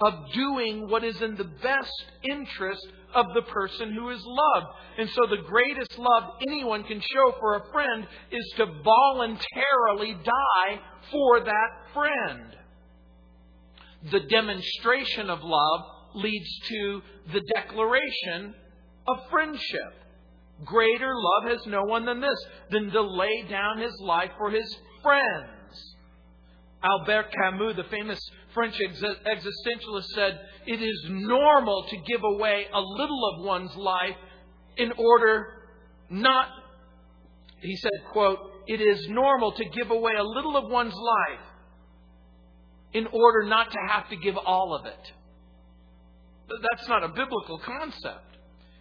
of 0.01 0.31
doing 0.33 0.89
what 0.89 1.03
is 1.03 1.21
in 1.21 1.35
the 1.35 1.49
best 1.61 2.05
interest 2.29 2.85
of 3.13 3.25
the 3.35 3.41
person 3.43 3.93
who 3.93 4.09
is 4.09 4.21
loved. 4.25 4.67
And 4.97 5.09
so 5.09 5.21
the 5.29 5.43
greatest 5.47 5.97
love 5.97 6.23
anyone 6.47 6.83
can 6.83 6.99
show 7.01 7.35
for 7.39 7.55
a 7.55 7.71
friend 7.71 8.07
is 8.31 8.53
to 8.57 8.65
voluntarily 8.83 10.13
die 10.23 10.79
for 11.11 11.41
that 11.41 11.93
friend. 11.93 12.57
The 14.11 14.21
demonstration 14.21 15.29
of 15.29 15.43
love 15.43 15.81
leads 16.15 16.59
to 16.69 17.01
the 17.33 17.41
declaration 17.53 18.55
of 19.07 19.17
friendship. 19.29 19.93
Greater 20.65 21.13
love 21.15 21.51
has 21.51 21.65
no 21.67 21.83
one 21.83 22.05
than 22.05 22.21
this, 22.21 22.45
than 22.69 22.91
to 22.91 23.01
lay 23.01 23.45
down 23.49 23.79
his 23.79 23.93
life 24.01 24.31
for 24.37 24.51
his 24.51 24.75
friends. 25.01 25.95
Albert 26.83 27.31
Camus, 27.31 27.75
the 27.75 27.83
famous 27.85 28.19
French 28.53 28.75
existentialist, 28.79 30.05
said, 30.13 30.39
It 30.65 30.81
is 30.81 31.05
normal 31.09 31.85
to 31.89 31.97
give 31.97 32.23
away 32.23 32.65
a 32.73 32.79
little 32.79 33.33
of 33.33 33.45
one's 33.45 33.75
life 33.75 34.15
in 34.77 34.91
order 34.93 35.47
not, 36.09 36.47
he 37.59 37.75
said, 37.77 37.91
quote, 38.11 38.39
It 38.67 38.81
is 38.81 39.07
normal 39.09 39.53
to 39.53 39.65
give 39.65 39.91
away 39.91 40.13
a 40.17 40.23
little 40.23 40.57
of 40.57 40.69
one's 40.69 40.93
life 40.93 41.45
in 42.93 43.07
order 43.07 43.43
not 43.43 43.71
to 43.71 43.77
have 43.89 44.09
to 44.09 44.15
give 44.17 44.37
all 44.37 44.75
of 44.75 44.85
it. 44.85 45.11
That's 46.49 46.89
not 46.89 47.03
a 47.03 47.07
biblical 47.07 47.59
concept. 47.59 48.37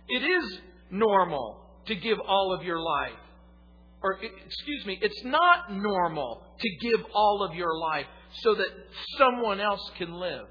It 0.08 0.24
is 0.24 0.58
normal 0.90 1.60
to 1.86 1.94
give 1.94 2.18
all 2.26 2.52
of 2.52 2.64
your 2.64 2.80
life 2.80 3.18
or 4.02 4.18
excuse 4.46 4.86
me, 4.86 4.98
it's 5.02 5.24
not 5.24 5.72
normal 5.72 6.42
to 6.58 6.68
give 6.80 7.04
all 7.14 7.42
of 7.42 7.54
your 7.54 7.76
life 7.78 8.06
so 8.32 8.54
that 8.54 8.68
someone 9.18 9.60
else 9.60 9.90
can 9.98 10.12
live. 10.12 10.46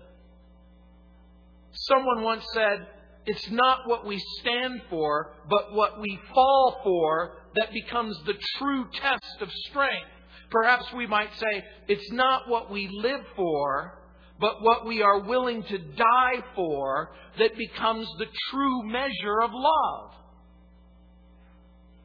Someone 1.72 2.24
once 2.24 2.46
said, 2.54 2.88
it's 3.26 3.50
not 3.52 3.88
what 3.88 4.06
we 4.06 4.22
stand 4.40 4.82
for, 4.90 5.34
but 5.50 5.74
what 5.74 6.02
we 6.02 6.20
fall 6.34 6.80
for 6.84 7.38
that 7.56 7.72
becomes 7.72 8.18
the 8.26 8.34
true 8.58 8.88
test 8.94 9.42
of 9.42 9.52
strength. 9.70 10.08
Perhaps 10.50 10.92
we 10.94 11.06
might 11.06 11.30
say, 11.38 11.64
it's 11.88 12.12
not 12.12 12.50
what 12.50 12.72
we 12.72 12.88
live 12.92 13.22
for, 13.36 14.00
but 14.40 14.62
what 14.62 14.86
we 14.86 15.02
are 15.02 15.20
willing 15.20 15.64
to 15.64 15.78
die 15.78 16.44
for 16.56 17.12
that 17.38 17.56
becomes 17.58 18.08
the 18.18 18.26
true 18.50 18.84
measure 18.84 19.42
of 19.44 19.52
love. 19.54 20.12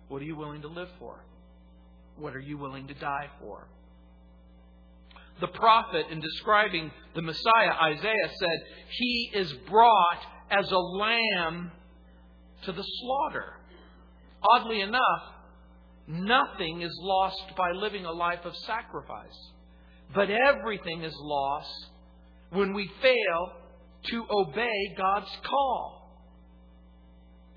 What 0.08 0.20
are 0.20 0.26
you 0.26 0.36
willing 0.36 0.62
to 0.62 0.68
live 0.68 0.88
for? 0.98 1.24
What 2.16 2.36
are 2.36 2.40
you 2.40 2.58
willing 2.58 2.86
to 2.88 2.94
die 2.94 3.30
for? 3.40 3.66
The 5.40 5.48
prophet, 5.48 6.06
in 6.10 6.20
describing 6.20 6.90
the 7.14 7.22
Messiah, 7.22 7.72
Isaiah 7.82 8.30
said, 8.38 8.58
He 8.90 9.30
is 9.34 9.52
brought 9.68 10.20
as 10.50 10.70
a 10.70 10.78
lamb 10.78 11.72
to 12.64 12.72
the 12.72 12.82
slaughter. 12.82 13.54
Oddly 14.42 14.80
enough, 14.80 15.22
nothing 16.06 16.82
is 16.82 16.96
lost 17.00 17.42
by 17.56 17.72
living 17.72 18.04
a 18.04 18.12
life 18.12 18.44
of 18.44 18.54
sacrifice. 18.56 19.50
But 20.14 20.28
everything 20.30 21.02
is 21.02 21.14
lost 21.16 21.86
when 22.50 22.72
we 22.72 22.90
fail 23.02 23.52
to 24.10 24.26
obey 24.30 24.94
God's 24.96 25.30
call. 25.44 26.04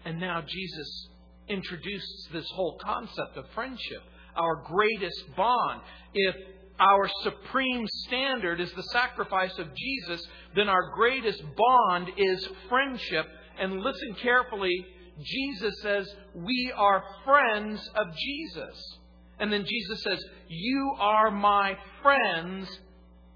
And 0.06 0.20
now 0.20 0.42
Jesus 0.42 1.10
introduces 1.50 2.28
this 2.32 2.50
whole 2.56 2.78
concept 2.82 3.38
of 3.38 3.46
friendship, 3.54 4.02
our 4.36 4.64
greatest 4.66 5.36
bond. 5.36 5.82
If 6.14 6.36
our 6.80 7.10
supreme 7.24 7.88
standard 8.08 8.60
is 8.60 8.72
the 8.74 8.84
sacrifice 8.84 9.58
of 9.58 9.68
Jesus, 9.76 10.22
then 10.56 10.70
our 10.70 10.92
greatest 10.96 11.42
bond 11.56 12.10
is 12.18 12.48
friendship. 12.70 13.26
And 13.60 13.82
listen 13.82 14.16
carefully, 14.22 14.86
Jesus 15.24 15.74
says, 15.82 16.08
We 16.36 16.72
are 16.76 17.04
friends 17.26 17.90
of 17.96 18.08
Jesus. 18.16 19.00
And 19.40 19.52
then 19.52 19.66
Jesus 19.66 20.04
says, 20.04 20.24
You 20.50 20.94
are 21.00 21.32
my 21.32 21.78
friends 22.04 22.68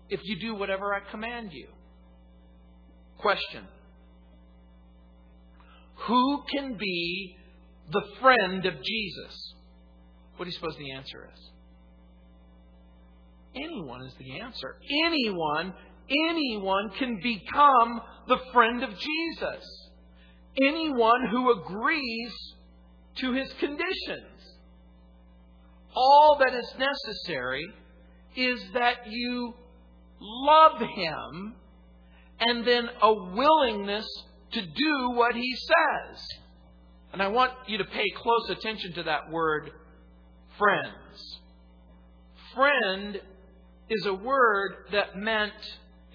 if 0.09 0.19
you 0.23 0.39
do 0.39 0.55
whatever 0.55 0.93
I 0.93 0.99
command 1.09 1.51
you. 1.51 1.67
Question 3.17 3.63
Who 6.07 6.43
can 6.51 6.75
be 6.77 7.37
the 7.91 8.03
friend 8.21 8.65
of 8.65 8.73
Jesus? 8.83 9.53
What 10.37 10.45
do 10.45 10.51
you 10.51 10.55
suppose 10.55 10.75
the 10.77 10.91
answer 10.91 11.29
is? 11.33 11.51
Anyone 13.55 14.01
is 14.03 14.13
the 14.17 14.39
answer. 14.39 14.75
Anyone, 15.05 15.73
anyone 16.29 16.89
can 16.97 17.19
become 17.21 18.01
the 18.27 18.39
friend 18.53 18.83
of 18.83 18.89
Jesus. 18.91 19.91
Anyone 20.61 21.27
who 21.29 21.51
agrees 21.59 22.33
to 23.17 23.33
his 23.33 23.51
conditions. 23.59 24.57
All 25.93 26.37
that 26.39 26.53
is 26.53 26.73
necessary 26.77 27.65
is 28.35 28.61
that 28.73 29.07
you 29.07 29.53
love 30.21 30.79
him 30.79 31.55
and 32.39 32.65
then 32.65 32.87
a 33.01 33.13
willingness 33.13 34.07
to 34.53 34.61
do 34.61 35.11
what 35.11 35.35
he 35.35 35.55
says. 35.55 36.25
And 37.13 37.21
I 37.21 37.27
want 37.27 37.51
you 37.67 37.77
to 37.77 37.85
pay 37.85 38.05
close 38.15 38.49
attention 38.49 38.93
to 38.93 39.03
that 39.03 39.29
word, 39.29 39.71
friends. 40.57 41.39
Friend 42.55 43.19
is 43.91 44.05
a 44.05 44.13
word 44.13 44.71
that 44.93 45.17
meant, 45.17 45.53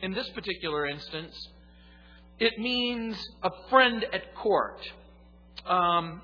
in 0.00 0.14
this 0.14 0.28
particular 0.30 0.86
instance, 0.86 1.36
it 2.38 2.58
means 2.58 3.16
a 3.42 3.50
friend 3.68 4.04
at 4.14 4.34
court. 4.34 4.80
Um, 5.66 6.22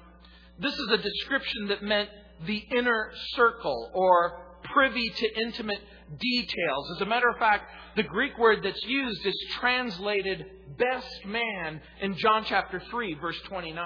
this 0.59 0.73
is 0.73 0.89
a 0.93 0.97
description 0.97 1.69
that 1.69 1.83
meant 1.83 2.09
the 2.47 2.63
inner 2.77 3.11
circle 3.35 3.91
or 3.93 4.41
privy 4.73 5.11
to 5.11 5.41
intimate 5.43 5.81
details. 6.19 6.91
As 6.97 7.03
a 7.03 7.07
matter 7.07 7.29
of 7.29 7.37
fact, 7.39 7.65
the 7.97 8.03
Greek 8.03 8.39
word 8.39 8.61
that's 8.65 8.83
used 8.85 9.27
is 9.27 9.35
translated 9.61 10.47
best 10.79 11.27
man 11.27 11.83
in 12.01 12.17
John 12.17 12.45
chapter 12.47 12.81
3, 12.91 13.15
verse 13.21 13.39
29. 13.47 13.85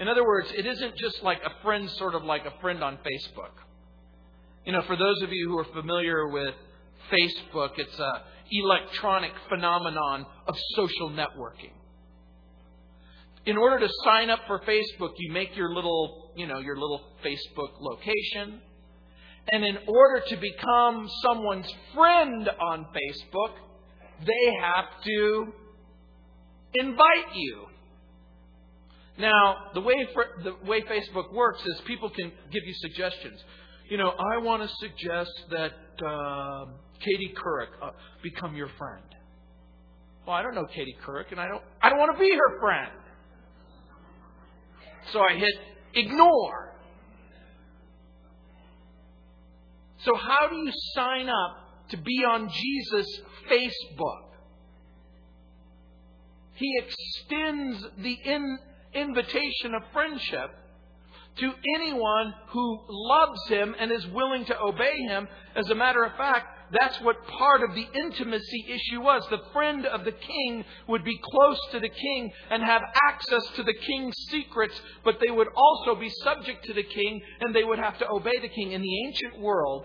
In 0.00 0.08
other 0.08 0.24
words, 0.24 0.50
it 0.56 0.64
isn't 0.64 0.96
just 0.96 1.22
like 1.22 1.40
a 1.44 1.62
friend, 1.62 1.90
sort 1.90 2.14
of 2.14 2.24
like 2.24 2.46
a 2.46 2.60
friend 2.60 2.82
on 2.82 2.96
Facebook. 2.96 3.52
You 4.64 4.72
know, 4.72 4.82
for 4.82 4.96
those 4.96 5.20
of 5.22 5.30
you 5.32 5.48
who 5.48 5.58
are 5.58 5.82
familiar 5.82 6.28
with 6.28 6.54
Facebook, 7.12 7.70
it's 7.78 7.98
a 7.98 8.22
electronic 8.50 9.32
phenomenon 9.48 10.26
of 10.46 10.54
social 10.74 11.10
networking. 11.10 11.72
In 13.46 13.58
order 13.58 13.86
to 13.86 13.92
sign 14.04 14.30
up 14.30 14.40
for 14.46 14.60
Facebook, 14.60 15.12
you 15.18 15.32
make 15.32 15.56
your 15.56 15.74
little, 15.74 16.32
you 16.36 16.46
know, 16.46 16.60
your 16.60 16.76
little 16.76 17.02
Facebook 17.24 17.72
location. 17.80 18.60
And 19.52 19.64
in 19.64 19.76
order 19.86 20.24
to 20.28 20.36
become 20.36 21.08
someone's 21.22 21.70
friend 21.94 22.48
on 22.48 22.86
Facebook, 22.86 23.54
they 24.20 24.54
have 24.62 24.86
to 25.04 25.52
invite 26.74 27.34
you. 27.34 27.66
Now, 29.18 29.56
the 29.74 29.80
way 29.80 29.94
for, 30.14 30.24
the 30.42 30.54
way 30.66 30.80
Facebook 30.82 31.32
works 31.32 31.60
is 31.66 31.80
people 31.86 32.10
can 32.10 32.32
give 32.50 32.62
you 32.64 32.74
suggestions. 32.76 33.42
You 33.90 33.98
know, 33.98 34.08
I 34.08 34.38
want 34.38 34.62
to 34.62 34.68
suggest 34.76 35.30
that 35.50 35.72
uh, 36.04 36.64
Katie 37.00 37.34
Couric 37.36 37.68
uh, 37.82 37.90
become 38.22 38.54
your 38.56 38.68
friend. 38.78 39.04
Well, 40.26 40.36
I 40.36 40.42
don't 40.42 40.54
know 40.54 40.66
Katie 40.66 40.96
Couric, 41.04 41.30
and 41.30 41.40
I 41.40 41.48
don't 41.48 41.62
I 41.82 41.90
don't 41.90 41.98
want 41.98 42.16
to 42.16 42.18
be 42.18 42.30
her 42.30 42.60
friend. 42.60 42.92
So 45.12 45.20
I 45.20 45.34
hit 45.34 45.54
ignore. 45.94 46.74
So, 49.98 50.14
how 50.14 50.48
do 50.48 50.56
you 50.56 50.70
sign 50.94 51.28
up 51.28 51.88
to 51.90 51.96
be 51.96 52.24
on 52.28 52.50
Jesus' 52.50 53.20
Facebook? 53.50 54.24
He 56.56 56.70
extends 56.78 57.86
the 57.98 58.12
in, 58.12 58.58
invitation 58.92 59.74
of 59.74 59.82
friendship 59.92 60.50
to 61.38 61.52
anyone 61.76 62.34
who 62.48 62.80
loves 62.88 63.48
him 63.48 63.74
and 63.78 63.90
is 63.90 64.06
willing 64.08 64.44
to 64.44 64.60
obey 64.60 64.96
him. 65.08 65.26
As 65.56 65.68
a 65.70 65.74
matter 65.74 66.04
of 66.04 66.14
fact, 66.16 66.53
that's 66.72 67.00
what 67.00 67.26
part 67.26 67.62
of 67.62 67.74
the 67.74 67.86
intimacy 67.94 68.66
issue 68.68 69.00
was. 69.00 69.26
The 69.30 69.42
friend 69.52 69.86
of 69.86 70.04
the 70.04 70.12
king 70.12 70.64
would 70.88 71.04
be 71.04 71.18
close 71.22 71.58
to 71.72 71.80
the 71.80 71.88
king 71.88 72.32
and 72.50 72.62
have 72.62 72.82
access 73.08 73.44
to 73.56 73.62
the 73.62 73.74
king's 73.74 74.14
secrets, 74.30 74.80
but 75.04 75.18
they 75.24 75.30
would 75.30 75.48
also 75.54 75.94
be 75.98 76.10
subject 76.22 76.64
to 76.64 76.72
the 76.72 76.82
king 76.82 77.20
and 77.40 77.54
they 77.54 77.64
would 77.64 77.78
have 77.78 77.98
to 77.98 78.08
obey 78.08 78.38
the 78.40 78.48
king. 78.48 78.72
In 78.72 78.82
the 78.82 79.06
ancient 79.06 79.40
world, 79.40 79.84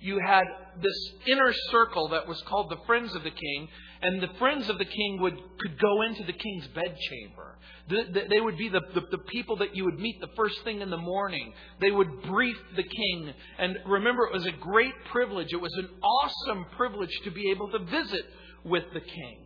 you 0.00 0.20
had 0.24 0.44
this 0.80 1.12
inner 1.26 1.52
circle 1.70 2.08
that 2.08 2.28
was 2.28 2.40
called 2.42 2.70
the 2.70 2.84
friends 2.86 3.14
of 3.14 3.24
the 3.24 3.30
king, 3.30 3.68
and 4.02 4.22
the 4.22 4.32
friends 4.38 4.68
of 4.68 4.78
the 4.78 4.84
king 4.84 5.18
would 5.20 5.36
could 5.58 5.78
go 5.78 6.02
into 6.02 6.24
the 6.24 6.32
king's 6.32 6.66
bedchamber. 6.68 7.58
The, 7.88 8.04
the, 8.12 8.22
they 8.28 8.40
would 8.40 8.58
be 8.58 8.68
the, 8.68 8.80
the, 8.94 9.02
the 9.12 9.18
people 9.18 9.56
that 9.56 9.76
you 9.76 9.84
would 9.84 9.98
meet 9.98 10.20
the 10.20 10.30
first 10.36 10.62
thing 10.64 10.80
in 10.80 10.90
the 10.90 10.96
morning. 10.96 11.52
They 11.80 11.90
would 11.90 12.22
brief 12.22 12.56
the 12.74 12.82
king. 12.82 13.32
And 13.58 13.78
remember, 13.86 14.26
it 14.26 14.32
was 14.32 14.46
a 14.46 14.52
great 14.52 14.94
privilege. 15.12 15.52
It 15.52 15.60
was 15.60 15.72
an 15.74 15.88
awesome 16.02 16.66
privilege 16.76 17.12
to 17.24 17.30
be 17.30 17.50
able 17.50 17.70
to 17.70 17.78
visit 17.78 18.24
with 18.64 18.84
the 18.92 19.00
king. 19.00 19.38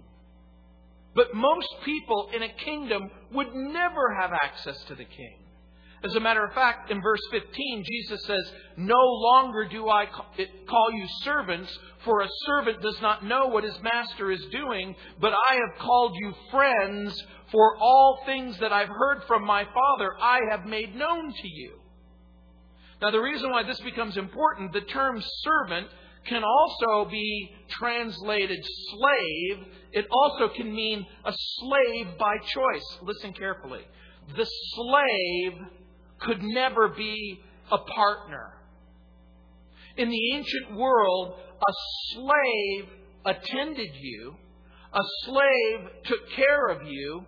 But 1.15 1.35
most 1.35 1.69
people 1.85 2.31
in 2.35 2.43
a 2.43 2.49
kingdom 2.49 3.11
would 3.33 3.55
never 3.55 4.15
have 4.21 4.31
access 4.33 4.83
to 4.85 4.95
the 4.95 5.05
king. 5.05 5.39
As 6.03 6.15
a 6.15 6.21
matter 6.21 6.43
of 6.45 6.55
fact, 6.55 6.91
in 6.91 7.03
verse 7.03 7.21
15, 7.31 7.85
Jesus 7.85 8.25
says, 8.25 8.53
No 8.79 8.99
longer 8.99 9.69
do 9.69 9.91
I 9.91 10.07
call 10.07 10.91
you 10.93 11.07
servants, 11.23 11.79
for 12.05 12.23
a 12.23 12.29
servant 12.47 12.81
does 12.81 12.99
not 13.03 13.25
know 13.25 13.49
what 13.49 13.65
his 13.65 13.79
master 13.83 14.31
is 14.31 14.43
doing, 14.51 14.97
but 15.21 15.35
I 15.35 15.55
have 15.57 15.79
called 15.79 16.17
you 16.19 16.33
friends, 16.51 17.23
for 17.53 17.77
all 17.77 18.23
things 18.25 18.59
that 18.61 18.73
I've 18.73 18.89
heard 18.89 19.25
from 19.27 19.45
my 19.45 19.65
Father 19.65 20.11
I 20.23 20.39
have 20.51 20.65
made 20.65 20.97
known 20.97 21.35
to 21.35 21.49
you. 21.49 21.81
Now, 23.03 23.11
the 23.11 23.21
reason 23.21 23.51
why 23.51 23.63
this 23.65 23.81
becomes 23.81 24.17
important, 24.17 24.73
the 24.73 24.83
term 24.83 25.23
servant 25.43 25.89
can 26.27 26.43
also 26.45 27.11
be 27.11 27.51
translated 27.69 28.59
slave. 28.91 29.67
It 29.93 30.07
also 30.11 30.49
can 30.55 30.75
mean 30.75 31.07
a 31.25 31.33
slave 31.33 32.07
by 32.19 32.37
choice. 32.39 32.99
Listen 33.03 33.33
carefully. 33.33 33.83
The 34.37 34.47
slave 34.75 35.53
could 36.21 36.43
never 36.43 36.89
be 36.89 37.41
a 37.71 37.79
partner. 37.79 38.53
In 39.97 40.09
the 40.11 40.35
ancient 40.35 40.77
world, 40.77 41.35
a 41.39 41.73
slave 42.15 42.89
attended 43.25 43.91
you, 43.95 44.35
a 44.93 45.03
slave 45.25 46.05
took 46.05 46.31
care 46.35 46.69
of 46.69 46.87
you. 46.87 47.25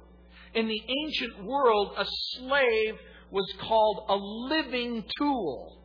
In 0.55 0.69
the 0.69 0.83
ancient 1.05 1.45
world, 1.45 1.93
a 1.97 2.05
slave 2.37 2.95
was 3.31 3.51
called 3.61 4.05
a 4.09 4.17
living 4.17 5.05
tool. 5.19 5.79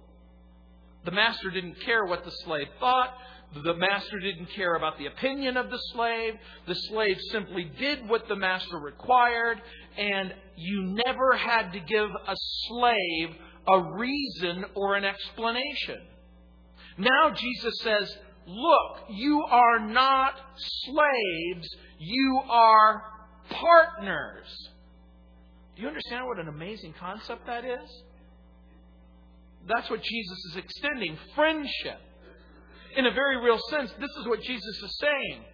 The 1.05 1.11
master 1.11 1.49
didn't 1.49 1.79
care 1.85 2.05
what 2.05 2.25
the 2.25 2.31
slave 2.43 2.67
thought. 2.79 3.13
The 3.53 3.73
master 3.75 4.19
didn't 4.19 4.49
care 4.55 4.75
about 4.75 4.97
the 4.97 5.07
opinion 5.07 5.57
of 5.57 5.69
the 5.69 5.79
slave. 5.93 6.33
The 6.67 6.75
slave 6.75 7.17
simply 7.31 7.71
did 7.79 8.07
what 8.07 8.27
the 8.27 8.35
master 8.35 8.77
required, 8.77 9.61
and 9.97 10.33
you 10.57 10.95
never 11.05 11.35
had 11.35 11.71
to 11.71 11.79
give 11.79 12.09
a 12.09 12.35
slave 12.67 13.35
a 13.67 13.93
reason 13.95 14.65
or 14.75 14.95
an 14.95 15.05
explanation. 15.05 15.97
Now 16.97 17.31
Jesus 17.33 17.73
says, 17.81 18.17
Look, 18.47 18.99
you 19.09 19.43
are 19.49 19.79
not 19.79 20.33
slaves, 20.55 21.67
you 21.99 22.41
are 22.49 23.03
partners. 23.49 24.47
Do 25.75 25.81
you 25.81 25.87
understand 25.87 26.25
what 26.25 26.39
an 26.39 26.47
amazing 26.47 26.93
concept 26.99 27.45
that 27.45 27.65
is? 27.65 28.03
That's 29.67 29.89
what 29.89 30.01
Jesus 30.01 30.37
is 30.51 30.57
extending 30.57 31.17
friendship. 31.35 31.99
In 32.97 33.05
a 33.05 33.11
very 33.11 33.37
real 33.37 33.59
sense, 33.69 33.91
this 33.99 34.09
is 34.19 34.27
what 34.27 34.41
Jesus 34.41 34.81
is 34.83 34.97
saying. 34.99 35.45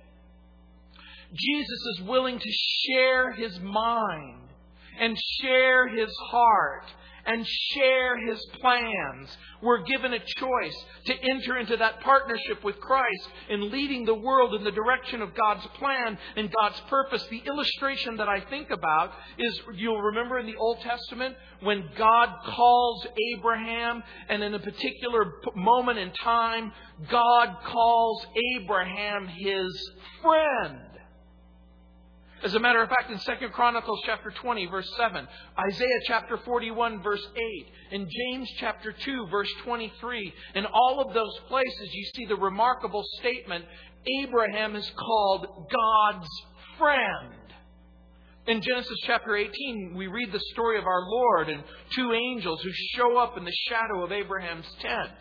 Jesus 1.34 1.79
is 1.97 2.01
willing 2.08 2.39
to 2.39 2.51
share 2.88 3.34
his 3.34 3.60
mind 3.60 4.39
and 4.99 5.17
share 5.41 5.89
his 5.89 6.10
heart 6.32 6.86
and 7.25 7.45
share 7.47 8.27
his 8.27 8.43
plans. 8.59 9.29
We're 9.62 9.83
given 9.83 10.13
a 10.13 10.19
choice 10.19 10.86
to 11.05 11.13
enter 11.31 11.57
into 11.57 11.77
that 11.77 12.01
partnership 12.01 12.63
with 12.63 12.79
Christ 12.79 13.29
in 13.49 13.71
leading 13.71 14.05
the 14.05 14.13
world 14.13 14.53
in 14.55 14.63
the 14.63 14.71
direction 14.71 15.21
of 15.21 15.33
God's 15.36 15.65
plan 15.79 16.17
and 16.36 16.51
God's 16.51 16.79
purpose. 16.89 17.25
The 17.29 17.43
illustration 17.45 18.17
that 18.17 18.27
I 18.27 18.41
think 18.41 18.69
about 18.71 19.12
is 19.38 19.62
you'll 19.75 20.01
remember 20.01 20.39
in 20.39 20.45
the 20.45 20.57
Old 20.57 20.81
Testament 20.81 21.36
when 21.62 21.89
God 21.97 22.29
calls 22.45 23.07
Abraham, 23.36 24.03
and 24.29 24.43
in 24.43 24.53
a 24.53 24.59
particular 24.59 25.36
moment 25.55 25.99
in 25.99 26.12
time, 26.12 26.71
God 27.09 27.55
calls 27.65 28.25
Abraham 28.57 29.27
his 29.27 29.91
friend. 30.21 30.92
As 32.43 32.56
a 32.56 32.60
matter 32.60 32.84
of 32.84 32.89
fact, 32.89 33.10
in 33.10 33.17
2 33.17 33.49
Chronicles 33.53 34.01
chapter 34.06 34.29
20, 34.29 34.65
verse 34.65 34.91
7, 34.97 35.25
Isaiah 35.58 35.99
chapter 36.08 36.38
41, 36.38 37.01
verse 37.01 37.25
8, 37.38 37.67
in 37.91 38.10
James 38.10 38.49
chapter 38.60 38.91
2, 38.91 39.27
verse 39.32 39.49
23, 39.63 40.34
in 40.56 40.65
all 40.65 40.99
of 40.99 41.13
those 41.13 41.39
places 41.47 41.89
you 41.93 42.06
see 42.13 42.25
the 42.25 42.36
remarkable 42.36 43.06
statement, 43.21 43.63
Abraham 44.23 44.75
is 44.75 44.91
called 44.97 45.69
God's 45.71 46.27
friend. 46.77 47.34
In 48.47 48.62
Genesis 48.62 48.97
chapter 49.06 49.38
18, 49.38 49.93
we 49.95 50.08
read 50.08 50.34
the 50.34 50.41
story 50.51 50.77
of 50.77 50.86
our 50.86 51.08
Lord 51.08 51.47
and 51.47 51.63
two 51.95 52.12
angels 52.12 52.62
who 52.62 52.71
show 52.97 53.17
up 53.19 53.38
in 53.38 53.45
the 53.45 53.56
shadow 53.69 54.03
of 54.03 54.12
Abraham's 54.12 54.67
tent. 54.82 55.17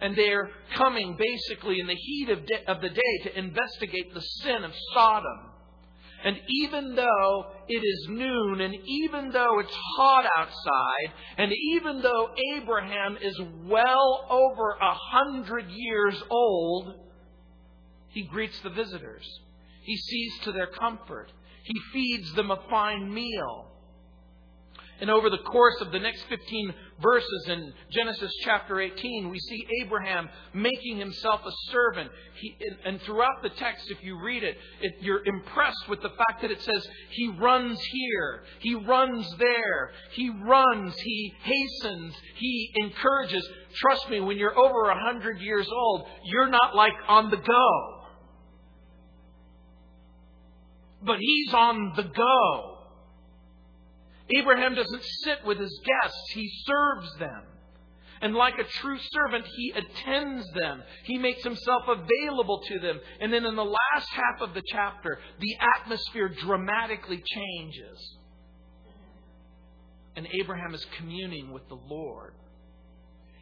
And 0.00 0.16
they're 0.16 0.50
coming 0.74 1.16
basically 1.16 1.78
in 1.78 1.86
the 1.86 1.94
heat 1.94 2.30
of, 2.30 2.44
de- 2.44 2.68
of 2.68 2.80
the 2.80 2.88
day 2.88 3.30
to 3.30 3.38
investigate 3.38 4.12
the 4.12 4.20
sin 4.20 4.64
of 4.64 4.72
Sodom. 4.92 5.51
And 6.24 6.38
even 6.48 6.94
though 6.94 7.46
it 7.68 7.82
is 7.84 8.06
noon, 8.08 8.60
and 8.60 8.74
even 8.74 9.30
though 9.30 9.58
it's 9.58 9.76
hot 9.96 10.24
outside, 10.38 11.12
and 11.38 11.52
even 11.74 12.00
though 12.00 12.28
Abraham 12.56 13.18
is 13.20 13.40
well 13.64 14.26
over 14.30 14.76
a 14.80 14.94
hundred 14.94 15.66
years 15.70 16.22
old, 16.30 16.94
he 18.08 18.22
greets 18.24 18.58
the 18.60 18.70
visitors. 18.70 19.26
He 19.82 19.96
sees 19.96 20.38
to 20.44 20.52
their 20.52 20.68
comfort. 20.68 21.32
He 21.64 21.74
feeds 21.92 22.32
them 22.34 22.50
a 22.50 22.62
fine 22.70 23.12
meal. 23.12 23.71
And 25.00 25.10
over 25.10 25.30
the 25.30 25.38
course 25.38 25.80
of 25.80 25.90
the 25.90 25.98
next 25.98 26.22
15 26.28 26.74
verses 27.00 27.46
in 27.48 27.72
Genesis 27.90 28.32
chapter 28.44 28.80
18, 28.80 29.30
we 29.30 29.38
see 29.40 29.66
Abraham 29.82 30.28
making 30.54 30.98
himself 30.98 31.40
a 31.44 31.50
servant. 31.72 32.10
He, 32.40 32.56
and 32.84 33.00
throughout 33.02 33.42
the 33.42 33.50
text, 33.50 33.90
if 33.90 34.02
you 34.04 34.22
read 34.22 34.44
it, 34.44 34.56
it, 34.80 34.92
you're 35.00 35.24
impressed 35.24 35.88
with 35.88 36.02
the 36.02 36.10
fact 36.10 36.42
that 36.42 36.52
it 36.52 36.62
says 36.62 36.86
he 37.10 37.28
runs 37.40 37.80
here, 37.80 38.42
he 38.60 38.76
runs 38.76 39.28
there, 39.38 39.90
he 40.12 40.30
runs, 40.30 40.94
he 41.00 41.34
hastens, 41.42 42.14
he 42.36 42.70
encourages. 42.76 43.48
Trust 43.74 44.08
me, 44.08 44.20
when 44.20 44.38
you're 44.38 44.56
over 44.56 44.90
a 44.90 45.04
hundred 45.04 45.40
years 45.40 45.68
old, 45.68 46.06
you're 46.26 46.50
not 46.50 46.76
like 46.76 46.94
on 47.08 47.30
the 47.30 47.38
go. 47.38 48.02
But 51.04 51.18
he's 51.18 51.52
on 51.52 51.94
the 51.96 52.04
go. 52.04 52.71
Abraham 54.36 54.74
doesn't 54.74 55.04
sit 55.24 55.44
with 55.44 55.58
his 55.58 55.80
guests, 55.84 56.32
he 56.34 56.50
serves 56.64 57.14
them. 57.18 57.42
And 58.20 58.36
like 58.36 58.54
a 58.58 58.64
true 58.64 58.98
servant, 59.10 59.46
he 59.56 59.72
attends 59.74 60.46
them. 60.52 60.84
He 61.04 61.18
makes 61.18 61.42
himself 61.42 61.82
available 61.88 62.62
to 62.68 62.78
them. 62.78 63.00
And 63.20 63.32
then 63.32 63.44
in 63.44 63.56
the 63.56 63.64
last 63.64 64.08
half 64.10 64.40
of 64.40 64.54
the 64.54 64.62
chapter, 64.70 65.18
the 65.40 65.56
atmosphere 65.80 66.28
dramatically 66.28 67.20
changes. 67.26 68.16
And 70.14 70.28
Abraham 70.40 70.72
is 70.72 70.86
communing 70.96 71.52
with 71.52 71.68
the 71.68 71.78
Lord. 71.90 72.34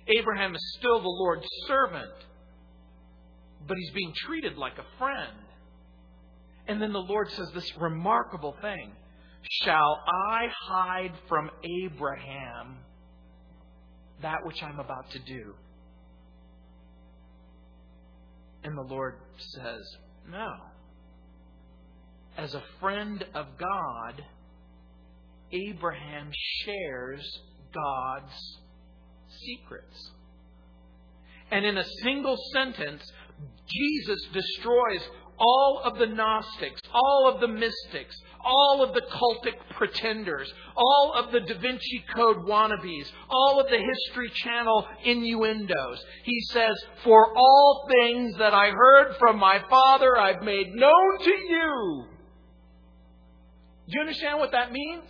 Abraham 0.07 0.55
is 0.55 0.75
still 0.79 1.01
the 1.01 1.09
Lord's 1.09 1.47
servant, 1.67 2.11
but 3.69 3.77
he's 3.77 3.91
being 3.91 4.15
treated 4.17 4.57
like 4.57 4.79
a 4.79 4.99
friend. 4.99 5.37
And 6.67 6.81
then 6.81 6.95
the 6.95 7.01
Lord 7.01 7.31
says 7.33 7.51
this 7.55 7.71
remarkable 7.77 8.57
thing 8.63 8.93
Shall 9.65 10.03
I 10.07 10.47
hide 10.69 11.13
from 11.29 11.51
Abraham 11.85 12.79
that 14.23 14.39
which 14.45 14.63
I'm 14.63 14.79
about 14.79 15.11
to 15.13 15.19
do? 15.21 15.55
And 18.63 18.77
the 18.77 18.83
Lord 18.83 19.15
says, 19.39 19.97
No. 20.29 20.53
As 22.37 22.55
a 22.55 22.63
friend 22.79 23.25
of 23.35 23.47
God, 23.59 24.23
Abraham 25.53 26.31
shares 26.65 27.41
God's 27.75 28.61
secrets. 29.45 30.11
And 31.51 31.65
in 31.65 31.79
a 31.79 31.85
single 32.03 32.37
sentence, 32.53 33.03
Jesus 33.67 34.21
destroys 34.33 35.03
all 35.41 35.81
of 35.85 35.99
the 35.99 36.07
Gnostics, 36.07 36.81
all 36.93 37.33
of 37.33 37.41
the 37.41 37.49
mystics, 37.49 38.17
all 38.45 38.85
of 38.87 38.95
the 38.95 39.03
cultic 39.03 39.57
pretenders, 39.77 40.53
all 40.77 41.15
of 41.17 41.33
the 41.33 41.41
Da 41.41 41.59
Vinci 41.59 42.05
Code 42.15 42.39
wannabes, 42.47 43.07
all 43.29 43.61
of 43.61 43.69
the 43.69 43.79
History 43.79 44.31
Channel 44.35 44.87
innuendos. 45.05 46.05
He 46.25 46.41
says, 46.51 46.77
For 47.05 47.37
all 47.37 47.89
things 47.91 48.37
that 48.39 48.55
I 48.55 48.71
heard 48.71 49.17
from 49.19 49.39
my 49.39 49.63
Father, 49.69 50.17
I've 50.17 50.43
made 50.43 50.75
known 50.75 51.19
to 51.23 51.31
you. 51.31 52.05
Do 53.89 53.95
you 53.95 54.01
understand 54.01 54.39
what 54.39 54.53
that 54.53 54.73
means? 54.73 55.05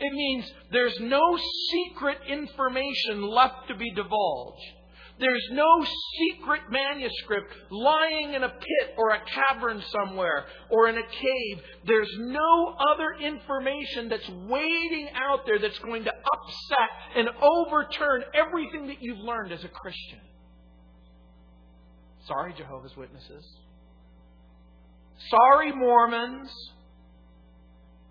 It 0.00 0.12
means 0.14 0.50
there's 0.72 0.98
no 1.00 1.38
secret 1.70 2.18
information 2.26 3.22
left 3.22 3.68
to 3.68 3.76
be 3.76 3.92
divulged. 3.94 4.79
There's 5.20 5.48
no 5.52 5.84
secret 6.18 6.62
manuscript 6.70 7.52
lying 7.70 8.32
in 8.32 8.42
a 8.42 8.48
pit 8.48 8.94
or 8.96 9.10
a 9.10 9.20
cavern 9.26 9.82
somewhere 9.92 10.46
or 10.70 10.88
in 10.88 10.96
a 10.96 11.02
cave. 11.02 11.62
There's 11.86 12.10
no 12.18 12.74
other 12.92 13.12
information 13.22 14.08
that's 14.08 14.28
waiting 14.48 15.08
out 15.14 15.44
there 15.44 15.58
that's 15.58 15.78
going 15.80 16.04
to 16.04 16.10
upset 16.10 16.90
and 17.16 17.28
overturn 17.42 18.24
everything 18.34 18.86
that 18.86 19.02
you've 19.02 19.18
learned 19.18 19.52
as 19.52 19.62
a 19.62 19.68
Christian. 19.68 20.20
Sorry, 22.26 22.54
Jehovah's 22.56 22.96
Witnesses. 22.96 23.44
Sorry, 25.28 25.72
Mormons. 25.72 26.50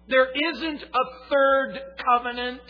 There 0.07 0.27
isn't 0.53 0.83
a 0.83 1.29
third 1.29 1.79
covenant. 2.05 2.61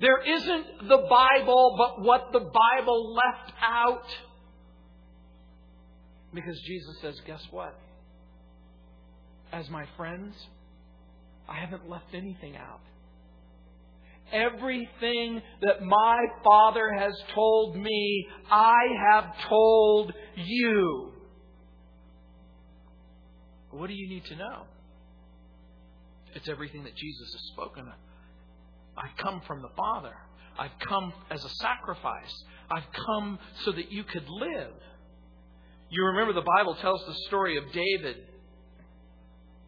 There 0.00 0.18
isn't 0.26 0.88
the 0.88 1.06
Bible, 1.10 1.74
but 1.76 2.02
what 2.02 2.32
the 2.32 2.40
Bible 2.40 3.14
left 3.14 3.52
out. 3.62 4.06
Because 6.32 6.58
Jesus 6.60 6.96
says, 7.02 7.20
guess 7.26 7.42
what? 7.50 7.78
As 9.52 9.68
my 9.68 9.84
friends, 9.96 10.34
I 11.48 11.58
haven't 11.58 11.88
left 11.88 12.14
anything 12.14 12.56
out. 12.56 12.80
Everything 14.32 15.42
that 15.60 15.82
my 15.82 16.18
Father 16.44 16.92
has 16.96 17.12
told 17.34 17.76
me, 17.76 18.28
I 18.50 18.78
have 19.10 19.34
told 19.48 20.12
you. 20.36 21.12
What 23.70 23.88
do 23.88 23.94
you 23.94 24.08
need 24.08 24.24
to 24.26 24.36
know? 24.36 24.62
It's 26.34 26.48
everything 26.48 26.84
that 26.84 26.94
Jesus 26.94 27.32
has 27.32 27.42
spoken 27.52 27.88
of. 27.88 28.09
I've 28.96 29.16
come 29.16 29.40
from 29.46 29.62
the 29.62 29.70
Father. 29.76 30.14
I've 30.58 30.78
come 30.88 31.12
as 31.30 31.44
a 31.44 31.48
sacrifice. 31.48 32.44
I've 32.70 32.90
come 33.06 33.38
so 33.64 33.72
that 33.72 33.90
you 33.90 34.04
could 34.04 34.28
live. 34.28 34.74
You 35.90 36.04
remember 36.04 36.32
the 36.32 36.46
Bible 36.58 36.76
tells 36.76 37.04
the 37.06 37.14
story 37.26 37.56
of 37.56 37.64
David. 37.72 38.16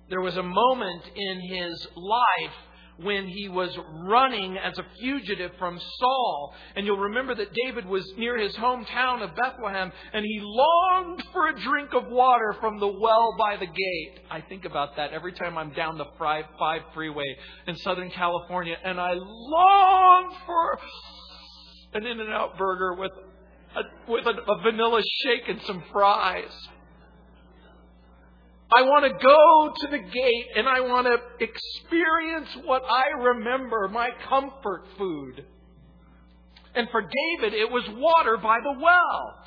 There 0.09 0.21
was 0.21 0.37
a 0.37 0.43
moment 0.43 1.03
in 1.17 1.41
his 1.41 1.87
life 1.97 2.55
when 2.99 3.27
he 3.27 3.49
was 3.49 3.77
running 4.07 4.57
as 4.57 4.79
a 4.79 4.85
fugitive 5.01 5.53
from 5.59 5.81
Saul. 5.99 6.55
And 6.77 6.87
you'll 6.87 6.99
remember 6.99 7.35
that 7.35 7.53
David 7.65 7.87
was 7.87 8.05
near 8.17 8.39
his 8.39 8.55
hometown 8.57 9.23
of 9.23 9.35
Bethlehem 9.37 9.93
and 10.13 10.25
he 10.25 10.41
longed 10.43 11.23
for 11.33 11.49
a 11.49 11.61
drink 11.61 11.91
of 11.95 12.07
water 12.09 12.55
from 12.61 12.79
the 12.79 12.87
well 12.87 13.35
by 13.39 13.57
the 13.57 13.67
gate. 13.67 14.21
I 14.31 14.41
think 14.41 14.65
about 14.65 14.97
that 14.97 15.13
every 15.13 15.33
time 15.33 15.57
I'm 15.57 15.73
down 15.73 15.99
the 15.99 16.07
5 16.19 16.45
freeway 16.95 17.37
in 17.67 17.77
Southern 17.77 18.11
California 18.11 18.77
and 18.85 19.01
I 19.01 19.13
long 19.15 20.37
for 20.47 20.79
an 21.95 22.07
In 22.07 22.21
N 22.21 22.27
Out 22.31 22.57
burger 22.57 22.95
with 22.95 23.13
a, 23.77 24.11
with 24.11 24.27
a, 24.27 24.31
a 24.31 24.63
vanilla 24.63 25.03
shake 25.25 25.49
and 25.49 25.61
some 25.63 25.83
fries. 25.93 26.53
I 28.75 28.83
want 28.83 29.05
to 29.05 29.27
go 29.27 29.73
to 29.81 29.87
the 29.91 29.99
gate 29.99 30.47
and 30.57 30.69
I 30.69 30.81
want 30.81 31.07
to 31.07 31.19
experience 31.45 32.49
what 32.65 32.83
I 32.89 33.23
remember, 33.23 33.89
my 33.89 34.11
comfort 34.29 34.85
food. 34.97 35.45
And 36.75 36.89
for 36.91 37.03
David, 37.03 37.55
it 37.55 37.71
was 37.71 37.85
water 37.91 38.39
by 38.39 38.59
the 38.63 38.81
well. 38.81 39.39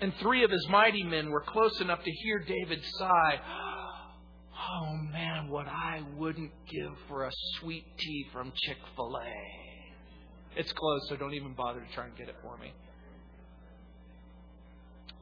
And 0.00 0.14
three 0.20 0.44
of 0.44 0.50
his 0.50 0.66
mighty 0.70 1.02
men 1.02 1.30
were 1.30 1.42
close 1.42 1.80
enough 1.80 2.02
to 2.02 2.10
hear 2.10 2.38
David 2.38 2.80
sigh. 2.98 3.40
Oh 4.58 4.96
man, 5.12 5.48
what 5.48 5.66
I 5.66 6.02
wouldn't 6.16 6.52
give 6.70 6.92
for 7.08 7.24
a 7.24 7.30
sweet 7.58 7.84
tea 7.98 8.26
from 8.32 8.52
Chick 8.54 8.78
fil 8.94 9.16
A. 9.16 10.58
It's 10.58 10.72
closed, 10.72 11.04
so 11.08 11.16
don't 11.16 11.34
even 11.34 11.52
bother 11.52 11.80
to 11.80 11.94
try 11.94 12.06
and 12.06 12.16
get 12.16 12.28
it 12.28 12.36
for 12.42 12.56
me. 12.56 12.72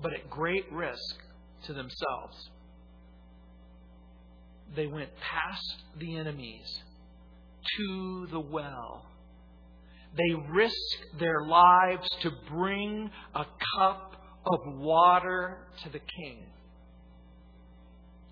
But 0.01 0.13
at 0.15 0.31
great 0.31 0.71
risk 0.73 1.17
to 1.67 1.73
themselves, 1.73 2.51
they 4.77 4.87
went 4.87 5.11
past 5.17 5.83
the 5.99 6.17
enemies 6.17 6.81
to 7.77 8.27
the 8.31 8.41
well. 8.41 9.07
They 10.17 10.35
risked 10.51 11.19
their 11.19 11.45
lives 11.47 12.09
to 12.23 12.31
bring 12.49 13.11
a 13.35 13.45
cup 13.79 14.13
of 14.47 14.61
water 14.79 15.59
to 15.83 15.91
the 15.91 15.99
king. 15.99 16.39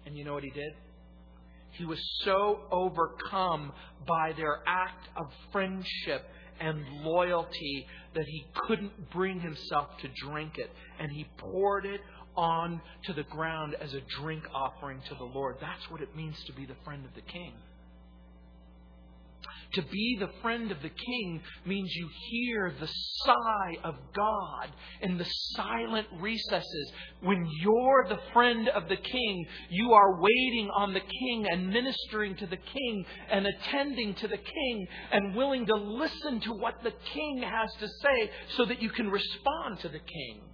And 0.06 0.16
you 0.16 0.24
know 0.24 0.34
what 0.34 0.44
he 0.44 0.50
did? 0.50 0.72
He 1.72 1.84
was 1.84 1.98
so 2.24 2.60
overcome 2.70 3.72
by 4.06 4.32
their 4.36 4.60
act 4.66 5.08
of 5.16 5.26
friendship 5.50 6.24
and 6.60 6.84
loyalty 7.02 7.86
that 8.14 8.24
he 8.26 8.44
couldn't 8.66 9.10
bring 9.10 9.40
himself 9.40 9.88
to 10.02 10.08
drink 10.28 10.58
it. 10.58 10.70
And 11.00 11.10
he 11.10 11.26
poured 11.38 11.86
it 11.86 12.00
on 12.36 12.80
to 13.04 13.12
the 13.12 13.24
ground 13.24 13.76
as 13.80 13.94
a 13.94 14.00
drink 14.20 14.44
offering 14.54 15.00
to 15.08 15.14
the 15.14 15.24
Lord. 15.24 15.56
That's 15.60 15.90
what 15.90 16.00
it 16.00 16.16
means 16.16 16.36
to 16.44 16.52
be 16.52 16.66
the 16.66 16.76
friend 16.84 17.04
of 17.04 17.14
the 17.14 17.22
king. 17.22 17.54
To 19.74 19.82
be 19.82 20.18
the 20.20 20.28
friend 20.42 20.70
of 20.70 20.82
the 20.82 20.90
king 20.90 21.40
means 21.64 21.90
you 21.94 22.08
hear 22.28 22.74
the 22.78 22.90
sigh 23.24 23.76
of 23.84 23.94
God 24.14 24.68
in 25.00 25.16
the 25.16 25.26
silent 25.56 26.06
recesses. 26.20 26.92
When 27.22 27.48
you're 27.62 28.06
the 28.08 28.20
friend 28.34 28.68
of 28.68 28.90
the 28.90 28.96
king, 28.96 29.46
you 29.70 29.92
are 29.92 30.20
waiting 30.20 30.68
on 30.76 30.92
the 30.92 31.00
king 31.00 31.46
and 31.50 31.70
ministering 31.70 32.36
to 32.36 32.46
the 32.46 32.58
king 32.58 33.06
and 33.30 33.46
attending 33.46 34.14
to 34.16 34.28
the 34.28 34.36
king 34.36 34.86
and 35.10 35.34
willing 35.34 35.64
to 35.64 35.74
listen 35.74 36.40
to 36.40 36.52
what 36.52 36.82
the 36.82 36.92
king 37.14 37.42
has 37.42 37.72
to 37.80 37.88
say 37.88 38.30
so 38.56 38.66
that 38.66 38.82
you 38.82 38.90
can 38.90 39.10
respond 39.10 39.80
to 39.80 39.88
the 39.88 40.00
king. 40.00 40.51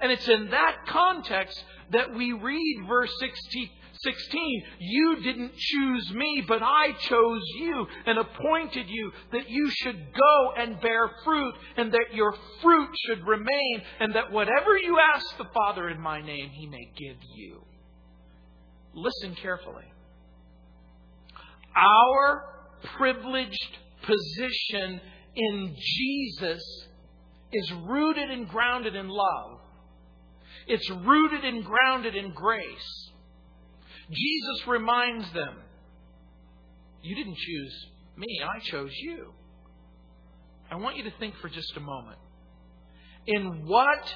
And 0.00 0.12
it's 0.12 0.28
in 0.28 0.50
that 0.50 0.76
context 0.88 1.62
that 1.92 2.14
we 2.14 2.32
read 2.32 2.84
verse 2.88 3.12
16, 3.20 3.70
16, 4.02 4.62
you 4.80 5.16
didn't 5.22 5.52
choose 5.56 6.12
me, 6.12 6.44
but 6.46 6.62
I 6.62 6.92
chose 6.92 7.42
you 7.58 7.86
and 8.06 8.18
appointed 8.18 8.86
you 8.88 9.12
that 9.32 9.48
you 9.48 9.70
should 9.70 9.96
go 10.12 10.52
and 10.58 10.80
bear 10.80 11.10
fruit 11.24 11.54
and 11.76 11.92
that 11.92 12.14
your 12.14 12.34
fruit 12.62 12.90
should 13.06 13.26
remain 13.26 13.82
and 14.00 14.14
that 14.14 14.30
whatever 14.30 14.76
you 14.76 14.98
ask 15.14 15.26
the 15.38 15.48
Father 15.54 15.88
in 15.88 16.00
my 16.00 16.20
name, 16.20 16.50
he 16.50 16.66
may 16.66 16.90
give 16.96 17.16
you. 17.34 17.64
Listen 18.94 19.34
carefully. 19.36 19.84
Our 21.76 22.44
privileged 22.96 23.78
position 24.02 25.00
in 25.34 25.74
Jesus 25.76 26.62
is 27.52 27.72
rooted 27.86 28.30
and 28.30 28.48
grounded 28.48 28.94
in 28.94 29.08
love. 29.08 29.53
It's 30.66 30.88
rooted 30.90 31.44
and 31.44 31.64
grounded 31.64 32.14
in 32.14 32.32
grace. 32.32 33.10
Jesus 34.10 34.66
reminds 34.66 35.32
them, 35.32 35.56
You 37.02 37.16
didn't 37.16 37.36
choose 37.36 37.86
me, 38.16 38.26
I 38.42 38.60
chose 38.60 38.92
you. 39.02 39.32
I 40.70 40.76
want 40.76 40.96
you 40.96 41.04
to 41.04 41.12
think 41.18 41.34
for 41.40 41.48
just 41.48 41.76
a 41.76 41.80
moment. 41.80 42.18
In 43.26 43.66
what 43.66 44.14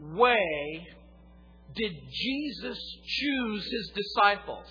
way 0.00 0.86
did 1.74 1.92
Jesus 2.10 2.78
choose 3.06 3.64
his 3.64 3.92
disciples? 3.94 4.66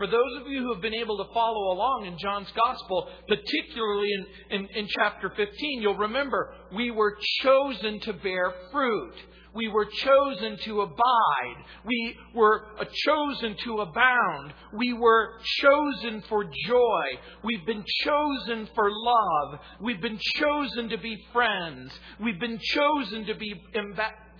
For 0.00 0.06
those 0.06 0.40
of 0.40 0.46
you 0.46 0.62
who 0.62 0.72
have 0.72 0.80
been 0.80 0.94
able 0.94 1.18
to 1.18 1.30
follow 1.34 1.74
along 1.74 2.06
in 2.06 2.16
John's 2.16 2.50
Gospel, 2.52 3.06
particularly 3.28 4.08
in, 4.10 4.60
in, 4.60 4.68
in, 4.74 4.88
chapter 4.88 5.28
15, 5.36 5.82
you'll 5.82 5.98
remember 5.98 6.54
we 6.74 6.90
were 6.90 7.18
chosen 7.42 8.00
to 8.00 8.14
bear 8.14 8.54
fruit. 8.72 9.12
We 9.54 9.68
were 9.68 9.84
chosen 9.84 10.56
to 10.64 10.80
abide. 10.80 11.64
We 11.84 12.16
were 12.34 12.64
chosen 13.04 13.54
to 13.64 13.80
abound. 13.80 14.54
We 14.72 14.94
were 14.94 15.34
chosen 15.58 16.22
for 16.30 16.44
joy. 16.44 17.04
We've 17.44 17.66
been 17.66 17.84
chosen 18.02 18.70
for 18.74 18.90
love. 18.90 19.60
We've 19.82 20.00
been 20.00 20.18
chosen 20.36 20.88
to 20.88 20.96
be 20.96 21.18
friends. 21.30 21.92
We've 22.18 22.40
been 22.40 22.58
chosen 22.58 23.26
to 23.26 23.34
be 23.34 23.52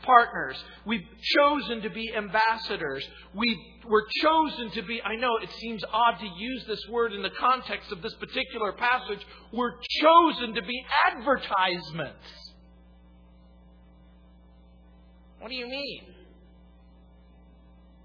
partners. 0.03 0.57
We've 0.87 1.07
chosen 1.37 1.83
to 1.83 1.91
be 1.91 2.13
ambassadors. 2.15 3.07
We 3.35 3.59
were 3.87 4.05
chosen 4.23 4.71
to 4.73 4.83
be, 4.83 5.01
I 5.03 5.17
know 5.17 5.37
it 5.43 5.51
seems 5.59 5.83
odd 5.93 6.19
to 6.21 6.27
use 6.27 6.65
this 6.67 6.87
word 6.89 7.13
in 7.13 7.23
the 7.23 7.31
context 7.31 7.93
of 7.93 8.03
this 8.03 8.15
particular 8.15 8.73
passage, 8.73 9.25
we're 9.53 9.73
chosen 10.01 10.55
to 10.55 10.63
be 10.63 10.85
advertisements. 11.07 12.27
What 15.39 15.49
do 15.49 15.55
you 15.55 15.69
mean? 15.69 16.03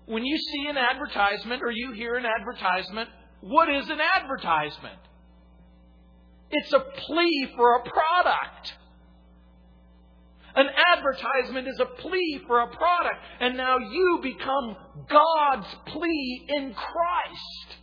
When 0.06 0.24
you 0.24 0.38
see 0.38 0.68
an 0.70 0.78
advertisement 0.78 1.62
or 1.64 1.72
you 1.72 1.92
hear 1.92 2.16
an 2.16 2.26
advertisement, 2.26 3.10
what 3.42 3.70
is 3.70 3.90
an 3.90 4.00
advertisement? 4.00 5.00
It's 6.52 6.74
a 6.74 6.80
plea 6.80 7.52
for 7.56 7.76
a 7.76 7.80
product. 7.82 8.74
An 10.56 10.68
advertisement 10.94 11.68
is 11.68 11.80
a 11.82 12.02
plea 12.02 12.42
for 12.48 12.62
a 12.62 12.68
product, 12.68 13.20
and 13.42 13.58
now 13.58 13.78
you 13.78 14.20
become 14.24 14.76
God's 15.10 15.68
plea 15.88 16.46
in 16.48 16.74
Christ. 16.74 17.80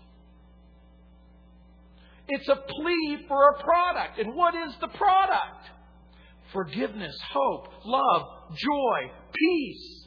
It's 2.29 2.49
a 2.49 2.57
plea 2.57 3.19
for 3.29 3.51
a 3.51 3.63
product. 3.63 4.19
And 4.19 4.35
what 4.35 4.55
is 4.55 4.75
the 4.81 4.89
product? 4.89 5.69
Forgiveness, 6.53 7.15
hope, 7.31 7.69
love, 7.85 8.23
joy, 8.57 9.13
peace. 9.35 10.07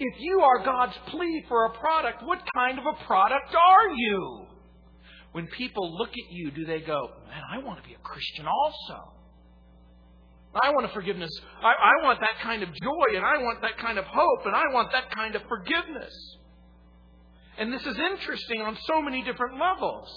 If 0.00 0.20
you 0.20 0.40
are 0.40 0.64
God's 0.64 0.96
plea 1.08 1.44
for 1.48 1.66
a 1.66 1.78
product, 1.78 2.24
what 2.24 2.42
kind 2.56 2.78
of 2.78 2.86
a 2.86 3.04
product 3.04 3.54
are 3.54 3.88
you? 3.96 4.46
When 5.32 5.46
people 5.48 5.96
look 5.96 6.10
at 6.10 6.32
you, 6.32 6.50
do 6.50 6.64
they 6.64 6.80
go, 6.80 7.10
Man, 7.28 7.42
I 7.52 7.58
want 7.64 7.82
to 7.82 7.88
be 7.88 7.94
a 7.94 7.98
Christian 7.98 8.46
also? 8.46 9.17
I 10.54 10.70
want 10.70 10.86
a 10.86 10.88
forgiveness. 10.94 11.30
I, 11.62 11.72
I 11.72 12.04
want 12.04 12.20
that 12.20 12.40
kind 12.42 12.62
of 12.62 12.68
joy, 12.74 13.16
and 13.16 13.24
I 13.24 13.38
want 13.38 13.60
that 13.62 13.78
kind 13.78 13.98
of 13.98 14.04
hope, 14.06 14.46
and 14.46 14.54
I 14.54 14.64
want 14.72 14.92
that 14.92 15.10
kind 15.14 15.34
of 15.34 15.42
forgiveness. 15.48 16.12
And 17.58 17.72
this 17.72 17.84
is 17.84 17.98
interesting 17.98 18.62
on 18.62 18.76
so 18.86 19.02
many 19.02 19.22
different 19.22 19.58
levels. 19.60 20.08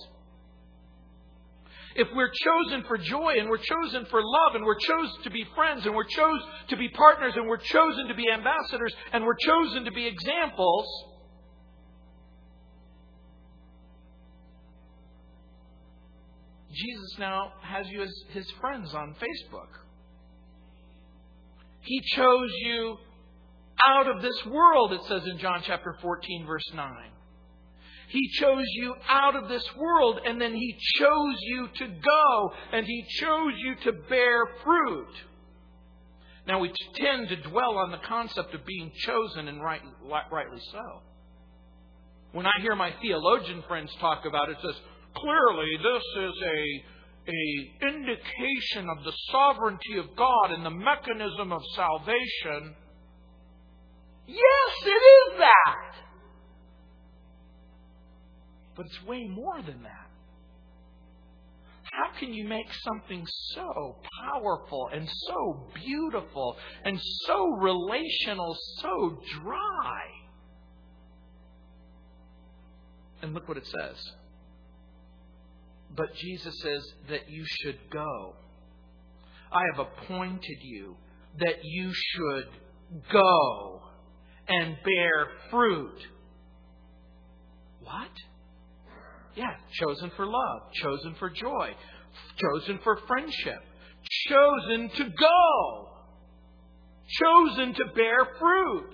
If 1.96 2.08
we're 2.15 2.32
chosen 2.32 2.86
for 2.88 2.98
joy 2.98 3.36
and 3.38 3.50
we're 3.50 3.58
chosen 3.58 4.06
for 4.06 4.22
love 4.24 4.56
and 4.56 4.63
we're 4.63 4.80
chosen 4.80 5.24
to 5.24 5.30
be 5.30 5.46
friends 5.56 5.86
and 5.86 5.94
we're 5.94 6.06
chosen 6.06 6.48
to 6.70 6.78
be 6.78 6.88
partners 6.88 7.34
and 7.36 7.50
we're 7.50 7.58
chosen 7.58 8.08
to 8.08 8.13
be 8.15 8.30
ambassadors 8.32 8.94
and 9.12 9.26
we're 9.26 9.36
chosen 9.36 9.84
to 9.84 9.91
be 9.91 10.08
examples, 10.08 10.88
Jesus 16.72 17.20
now 17.20 17.52
has 17.62 17.89
you 17.89 18.04
as 18.04 18.13
his 18.30 18.50
friends 18.62 18.94
on 18.94 19.13
Facebook. 19.15 19.67
He 21.82 22.02
chose 22.02 22.52
you 22.63 22.98
out 23.84 24.08
of 24.08 24.22
this 24.22 24.46
world, 24.46 24.94
it 24.94 25.02
says 25.08 25.26
in 25.26 25.38
John 25.39 25.62
chapter 25.65 25.98
14, 26.02 26.46
verse 26.46 26.72
9. 26.74 26.94
He 28.10 28.30
chose 28.39 28.65
you 28.74 28.94
out 29.10 29.36
of 29.36 29.48
this 29.48 29.63
world, 29.76 30.20
and 30.26 30.39
then 30.39 30.54
He 30.54 30.76
chose 30.96 31.36
you 31.41 31.70
to 31.76 31.88
go, 31.88 32.54
and 32.74 32.86
He 32.86 33.06
chose 33.20 33.54
you 33.58 33.76
to 33.86 33.94
bear 34.10 34.46
fruit. 34.63 35.13
Now, 36.46 36.60
we 36.60 36.74
tend 36.96 37.30
to 37.30 37.36
dwell 37.38 37.78
on 37.78 37.91
the 37.91 38.00
concept 38.00 38.54
of 38.54 38.65
being 38.65 38.91
chosen, 38.96 39.48
and 39.48 39.63
right, 39.63 39.82
rightly 40.32 40.60
so. 40.72 41.02
When 42.34 42.46
I 42.46 42.52
hear 42.62 42.76
my 42.76 42.94
theologian 43.02 43.63
friends 43.67 43.91
talk 44.00 44.26
about 44.26 44.50
it, 44.50 44.54
it 44.54 44.62
says, 44.62 44.76
clearly 45.15 45.78
this 45.78 46.04
is 46.24 46.34
a 46.44 46.84
a 47.28 47.86
indication 47.86 48.90
of 48.90 49.04
the 49.04 49.14
sovereignty 49.32 49.98
of 49.98 50.16
God 50.16 50.52
and 50.52 50.66
the 50.66 50.72
mechanism 50.72 51.52
of 51.52 51.62
salvation. 51.76 52.76
Yes, 54.28 54.86
it 54.86 54.90
is 54.90 55.40
that. 55.40 55.96
But 58.76 58.86
it's 58.86 59.04
way 59.06 59.28
more 59.28 59.62
than 59.62 59.84
that. 59.84 60.08
How 61.92 62.18
can 62.18 62.34
you 62.34 62.48
make 62.48 62.68
something 62.86 63.26
so 63.54 63.98
powerful 64.24 64.90
and 64.94 65.08
so 65.28 65.68
beautiful 65.76 66.56
and 66.86 67.00
so 67.26 67.48
relational 67.60 68.58
so 68.78 69.22
dry? 69.42 70.02
And 73.22 73.34
look 73.34 73.48
what 73.48 73.58
it 73.58 73.68
says. 73.68 73.98
But 75.96 76.14
Jesus 76.16 76.58
says 76.62 76.84
that 77.10 77.30
you 77.30 77.44
should 77.62 77.80
go. 77.92 78.36
I 79.52 79.62
have 79.74 79.88
appointed 79.88 80.58
you 80.62 80.96
that 81.40 81.64
you 81.64 81.92
should 81.94 82.48
go 83.12 83.82
and 84.48 84.78
bear 84.84 85.28
fruit. 85.50 85.98
What? 87.82 88.10
Yeah, 89.36 89.56
chosen 89.72 90.12
for 90.16 90.26
love, 90.26 90.62
chosen 90.74 91.16
for 91.16 91.30
joy, 91.30 91.72
chosen 92.38 92.80
for 92.84 92.98
friendship, 93.08 93.60
chosen 94.28 94.90
to 94.98 95.04
go, 95.10 95.90
chosen 97.08 97.74
to 97.74 97.86
bear 97.96 98.28
fruit. 98.40 98.94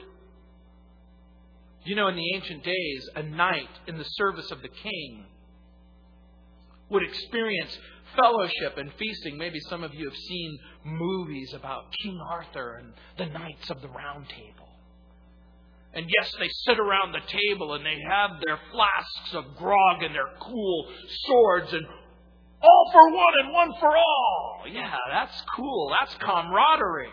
You 1.86 1.96
know, 1.96 2.08
in 2.08 2.16
the 2.16 2.36
ancient 2.36 2.64
days, 2.64 3.10
a 3.16 3.24
knight 3.24 3.70
in 3.88 3.98
the 3.98 4.04
service 4.04 4.52
of 4.52 4.62
the 4.62 4.70
king 4.70 5.26
would 6.89 7.04
experience 7.04 7.78
fellowship 8.15 8.78
and 8.78 8.91
feasting. 8.97 9.38
Maybe 9.38 9.60
some 9.69 9.84
of 9.84 9.93
you 9.93 10.06
have 10.06 10.17
seen 10.17 10.60
movies 10.84 11.54
about 11.54 11.86
King 12.02 12.19
Arthur 12.30 12.82
and 12.82 12.93
the 13.17 13.26
Knights 13.26 13.69
of 13.69 13.82
the 13.82 13.89
Round 13.89 14.28
Table. 14.30 14.67
And 15.93 16.06
yes, 16.15 16.32
they 16.39 16.50
sit 16.65 16.80
around 16.80 17.13
the 17.13 17.26
table 17.28 17.73
and 17.73 17.86
they 17.86 17.97
have 18.08 18.39
their 18.45 18.60
flasks 18.71 19.34
of 19.34 19.58
grog 19.58 20.04
and 20.04 20.13
their 20.13 20.30
cool 20.39 20.88
swords 21.26 21.73
and 21.73 21.86
all 22.62 22.89
for 22.91 23.13
one 23.13 23.34
and 23.43 23.54
one 23.54 23.73
for 23.80 23.95
all. 23.95 24.63
Yeah, 24.71 24.93
that's 25.12 25.41
cool. 25.56 25.91
That's 26.00 26.13
camaraderie. 26.15 27.10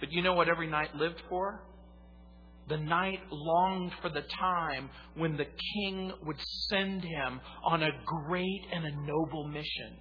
But 0.00 0.12
you 0.12 0.22
know 0.22 0.34
what 0.34 0.48
every 0.48 0.66
knight 0.66 0.94
lived 0.96 1.22
for? 1.28 1.60
The 2.72 2.78
knight 2.78 3.20
longed 3.30 3.92
for 4.00 4.08
the 4.08 4.22
time 4.22 4.88
when 5.14 5.36
the 5.36 5.44
king 5.44 6.10
would 6.24 6.38
send 6.70 7.04
him 7.04 7.38
on 7.62 7.82
a 7.82 7.90
great 8.06 8.62
and 8.72 8.86
a 8.86 9.06
noble 9.06 9.46
mission. 9.46 9.98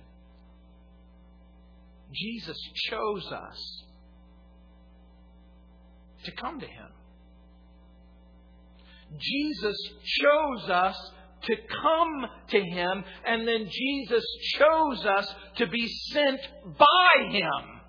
Jesus 2.13 2.57
chose 2.89 3.29
us 3.29 3.84
to 6.23 6.31
come 6.31 6.62
to 6.62 6.65
him. 6.65 6.88
Jesus 9.19 9.77
chose 10.21 10.69
us 10.69 11.12
to 11.41 11.55
come 11.84 12.25
to 12.51 12.62
him, 12.62 13.03
and 13.25 13.45
then 13.45 13.67
Jesus 13.69 14.23
chose 14.57 15.05
us 15.05 15.27
to 15.57 15.67
be 15.67 15.86
sent 16.13 16.39
by 16.77 17.31
him 17.31 17.81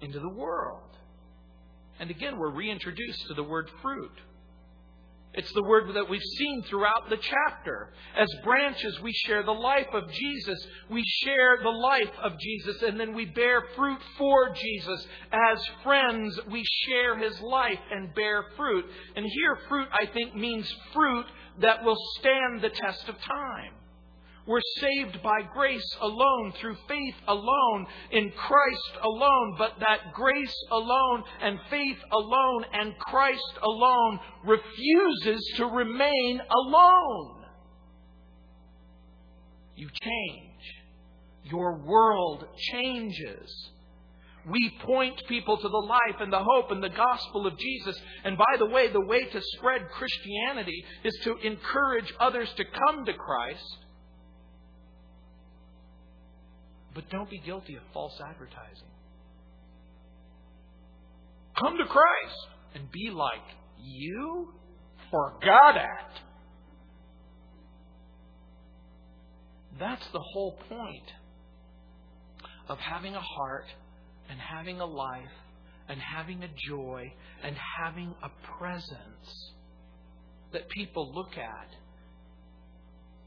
into 0.00 0.18
the 0.18 0.34
world. 0.34 0.91
And 2.02 2.10
again, 2.10 2.36
we're 2.36 2.50
reintroduced 2.50 3.28
to 3.28 3.34
the 3.34 3.44
word 3.44 3.70
fruit. 3.80 4.10
It's 5.34 5.52
the 5.52 5.62
word 5.62 5.94
that 5.94 6.10
we've 6.10 6.20
seen 6.36 6.64
throughout 6.64 7.08
the 7.08 7.16
chapter. 7.16 7.92
As 8.18 8.26
branches, 8.42 8.98
we 9.02 9.12
share 9.24 9.44
the 9.44 9.52
life 9.52 9.86
of 9.94 10.10
Jesus. 10.10 10.66
We 10.90 11.04
share 11.22 11.58
the 11.62 11.68
life 11.68 12.10
of 12.20 12.32
Jesus, 12.40 12.82
and 12.82 12.98
then 12.98 13.14
we 13.14 13.26
bear 13.26 13.62
fruit 13.76 14.00
for 14.18 14.52
Jesus. 14.52 15.06
As 15.30 15.64
friends, 15.84 16.40
we 16.50 16.64
share 16.88 17.16
his 17.18 17.40
life 17.40 17.78
and 17.92 18.12
bear 18.16 18.46
fruit. 18.56 18.84
And 19.14 19.24
here, 19.24 19.58
fruit, 19.68 19.86
I 19.92 20.06
think, 20.12 20.34
means 20.34 20.68
fruit 20.92 21.26
that 21.60 21.84
will 21.84 21.98
stand 22.18 22.62
the 22.62 22.70
test 22.70 23.08
of 23.08 23.14
time. 23.20 23.74
We're 24.46 24.60
saved 24.78 25.22
by 25.22 25.42
grace 25.54 25.96
alone, 26.00 26.52
through 26.60 26.76
faith 26.88 27.14
alone, 27.28 27.86
in 28.10 28.30
Christ 28.30 28.92
alone. 29.02 29.54
But 29.56 29.78
that 29.78 30.12
grace 30.14 30.56
alone 30.72 31.22
and 31.40 31.60
faith 31.70 31.98
alone 32.10 32.64
and 32.72 32.98
Christ 32.98 33.58
alone 33.62 34.18
refuses 34.44 35.52
to 35.58 35.66
remain 35.66 36.40
alone. 36.50 37.44
You 39.76 39.88
change. 40.02 40.48
Your 41.44 41.78
world 41.78 42.44
changes. 42.72 43.70
We 44.50 44.76
point 44.84 45.22
people 45.28 45.56
to 45.56 45.68
the 45.68 45.86
life 45.88 46.20
and 46.20 46.32
the 46.32 46.42
hope 46.44 46.72
and 46.72 46.82
the 46.82 46.88
gospel 46.88 47.46
of 47.46 47.56
Jesus. 47.56 47.96
And 48.24 48.36
by 48.36 48.56
the 48.58 48.66
way, 48.66 48.88
the 48.88 49.06
way 49.06 49.24
to 49.24 49.40
spread 49.56 49.88
Christianity 49.90 50.84
is 51.04 51.16
to 51.22 51.36
encourage 51.46 52.12
others 52.18 52.52
to 52.56 52.64
come 52.64 53.04
to 53.04 53.12
Christ 53.12 53.78
But 56.94 57.08
don't 57.10 57.30
be 57.30 57.38
guilty 57.38 57.76
of 57.76 57.82
false 57.92 58.18
advertising. 58.20 58.88
Come 61.58 61.76
to 61.78 61.84
Christ 61.84 62.46
and 62.74 62.90
be 62.90 63.10
like 63.10 63.42
you 63.82 64.52
forgot 65.10 65.76
it. 65.76 66.20
That's 69.78 70.04
the 70.12 70.20
whole 70.20 70.58
point 70.68 71.12
of 72.68 72.78
having 72.78 73.14
a 73.14 73.20
heart 73.20 73.66
and 74.30 74.38
having 74.38 74.80
a 74.80 74.86
life 74.86 75.22
and 75.88 76.00
having 76.00 76.42
a 76.42 76.48
joy 76.68 77.12
and 77.42 77.56
having 77.78 78.14
a 78.22 78.30
presence 78.58 79.52
that 80.52 80.68
people 80.68 81.12
look 81.14 81.36
at 81.36 81.68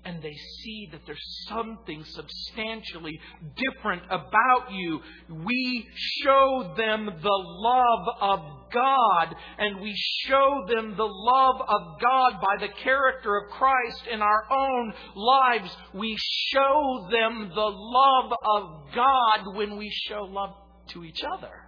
and 0.06 0.22
they 0.22 0.36
see 0.62 0.88
that 0.91 1.02
there's 1.08 1.46
something 1.50 2.06
substantially 2.06 3.20
different 3.56 4.04
about 4.12 4.72
you. 4.72 5.02
We 5.30 5.88
show 6.24 6.76
them 6.78 7.06
the 7.08 7.44
love 7.44 8.08
of 8.22 8.39
God, 8.72 9.36
and 9.58 9.82
we 9.82 9.94
show 10.28 10.65
them 10.68 10.96
the 10.96 11.10
love 11.10 11.60
of 11.60 12.00
God 12.00 12.39
by 12.39 12.58
the 12.60 12.72
character 12.84 13.36
of 13.36 13.50
Christ 13.50 14.04
in 14.12 14.22
our 14.22 14.44
own 14.52 14.94
lives. 15.15 15.76
We 15.96 16.15
show 16.54 17.08
them 17.12 17.50
the 17.54 17.72
love 17.72 18.32
of 18.32 18.94
God 18.94 19.56
when 19.56 19.76
we 19.78 19.89
show 20.08 20.22
love 20.22 20.54
to 20.89 21.04
each 21.04 21.24
other. 21.24 21.63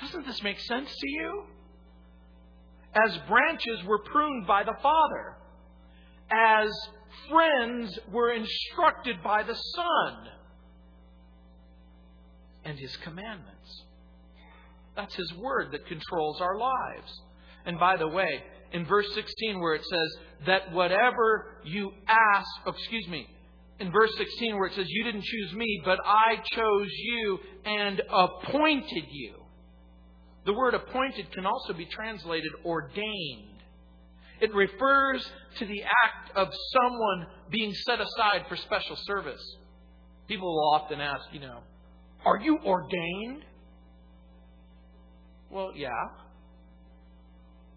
Doesn't 0.00 0.26
this 0.26 0.42
make 0.44 0.60
sense 0.60 0.94
to 0.94 1.08
you? 1.08 1.44
As 2.94 3.18
branches 3.28 3.82
were 3.84 3.98
pruned 3.98 4.46
by 4.46 4.62
the 4.62 4.76
Father 4.80 5.36
as 6.30 6.68
friends 7.30 7.98
were 8.12 8.32
instructed 8.32 9.22
by 9.22 9.42
the 9.42 9.54
Son 9.54 10.28
and 12.64 12.78
His 12.78 12.96
commandments. 12.98 13.84
That's 14.96 15.14
His 15.14 15.32
Word 15.34 15.72
that 15.72 15.86
controls 15.86 16.40
our 16.40 16.58
lives. 16.58 17.20
And 17.64 17.78
by 17.78 17.96
the 17.96 18.08
way, 18.08 18.42
in 18.72 18.86
verse 18.86 19.06
16, 19.14 19.60
where 19.60 19.74
it 19.74 19.84
says 19.84 20.22
that 20.46 20.72
whatever 20.72 21.58
you 21.64 21.92
ask, 22.08 22.48
oh, 22.66 22.70
excuse 22.70 23.06
me, 23.08 23.26
in 23.78 23.92
verse 23.92 24.10
16, 24.16 24.56
where 24.56 24.66
it 24.66 24.74
says, 24.74 24.86
You 24.88 25.04
didn't 25.04 25.24
choose 25.24 25.52
me, 25.54 25.82
but 25.84 25.98
I 26.04 26.36
chose 26.52 26.90
you 26.90 27.38
and 27.64 28.00
appointed 28.10 29.04
you. 29.10 29.34
The 30.46 30.54
word 30.54 30.74
appointed 30.74 31.30
can 31.32 31.44
also 31.44 31.72
be 31.72 31.86
translated 31.86 32.50
ordained. 32.64 33.55
It 34.40 34.54
refers 34.54 35.26
to 35.58 35.66
the 35.66 35.82
act 35.82 36.36
of 36.36 36.48
someone 36.72 37.26
being 37.50 37.72
set 37.86 38.00
aside 38.00 38.46
for 38.48 38.56
special 38.56 38.96
service. 39.04 39.42
People 40.28 40.48
will 40.48 40.74
often 40.74 41.00
ask, 41.00 41.24
you 41.32 41.40
know, 41.40 41.60
are 42.24 42.38
you 42.38 42.58
ordained? 42.64 43.44
Well, 45.50 45.72
yeah. 45.74 45.88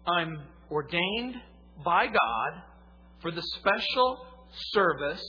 I'm 0.06 0.42
ordained 0.70 1.36
by 1.84 2.06
God 2.06 2.62
for 3.22 3.30
the 3.30 3.42
special 3.58 4.26
service 4.72 5.24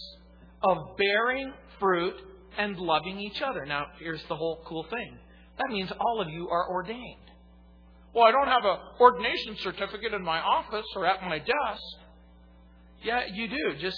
of 0.64 0.98
bearing 0.98 1.54
fruit 1.80 2.16
and 2.58 2.78
loving 2.78 3.20
each 3.20 3.42
other. 3.42 3.66
Now, 3.66 3.86
here's 4.00 4.24
the 4.28 4.36
whole 4.36 4.64
cool 4.66 4.86
thing. 4.90 5.18
That 5.58 5.70
means 5.70 5.92
all 6.00 6.22
of 6.22 6.30
you 6.30 6.50
are 6.50 6.70
ordained. 6.70 7.21
Well, 8.14 8.26
I 8.26 8.32
don't 8.32 8.48
have 8.48 8.66
an 8.66 8.78
ordination 9.00 9.56
certificate 9.58 10.14
in 10.14 10.24
my 10.24 10.40
office 10.40 10.86
or 10.96 11.06
at 11.06 11.22
my 11.24 11.40
desk. 11.40 11.84
Yeah, 13.04 13.22
you 13.34 13.48
do. 13.48 13.76
Just 13.80 13.98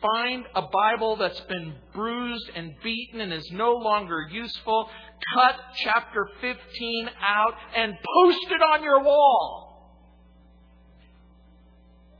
find 0.00 0.44
a 0.54 0.62
Bible 0.62 1.16
that's 1.16 1.40
been 1.40 1.74
bruised 1.94 2.50
and 2.56 2.72
beaten 2.82 3.20
and 3.20 3.32
is 3.32 3.48
no 3.52 3.72
longer 3.74 4.26
useful. 4.30 4.88
Cut 5.34 5.56
chapter 5.84 6.28
15 6.40 7.10
out 7.20 7.54
and 7.76 7.92
post 7.92 8.46
it 8.50 8.62
on 8.74 8.82
your 8.82 9.02
wall. 9.02 9.61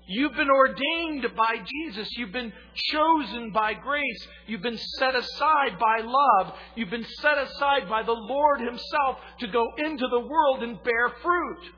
You've 0.07 0.34
been 0.34 0.50
ordained 0.50 1.26
by 1.36 1.57
Jesus. 1.64 2.09
You've 2.16 2.32
been 2.32 2.53
chosen 2.74 3.50
by 3.53 3.74
grace. 3.74 4.26
You've 4.46 4.62
been 4.62 4.78
set 4.98 5.14
aside 5.14 5.78
by 5.78 6.00
love. 6.03 6.55
You've 6.74 6.90
been 6.90 7.07
set 7.20 7.38
aside 7.38 7.88
by 7.88 8.03
the 8.03 8.12
Lord 8.12 8.61
Himself 8.61 9.18
to 9.40 9.46
go 9.46 9.64
into 9.78 10.07
the 10.09 10.20
world 10.20 10.62
and 10.62 10.82
bear 10.82 11.09
fruit. 11.22 11.72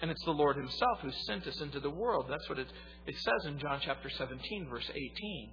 And 0.00 0.10
it's 0.10 0.24
the 0.24 0.32
Lord 0.32 0.56
Himself 0.56 1.00
who 1.02 1.10
sent 1.26 1.46
us 1.46 1.60
into 1.60 1.80
the 1.80 1.90
world. 1.90 2.26
That's 2.28 2.48
what 2.48 2.58
it, 2.58 2.68
it 3.06 3.16
says 3.16 3.46
in 3.46 3.58
John 3.58 3.80
chapter 3.82 4.08
17, 4.08 4.68
verse 4.68 4.90
18. 4.94 5.50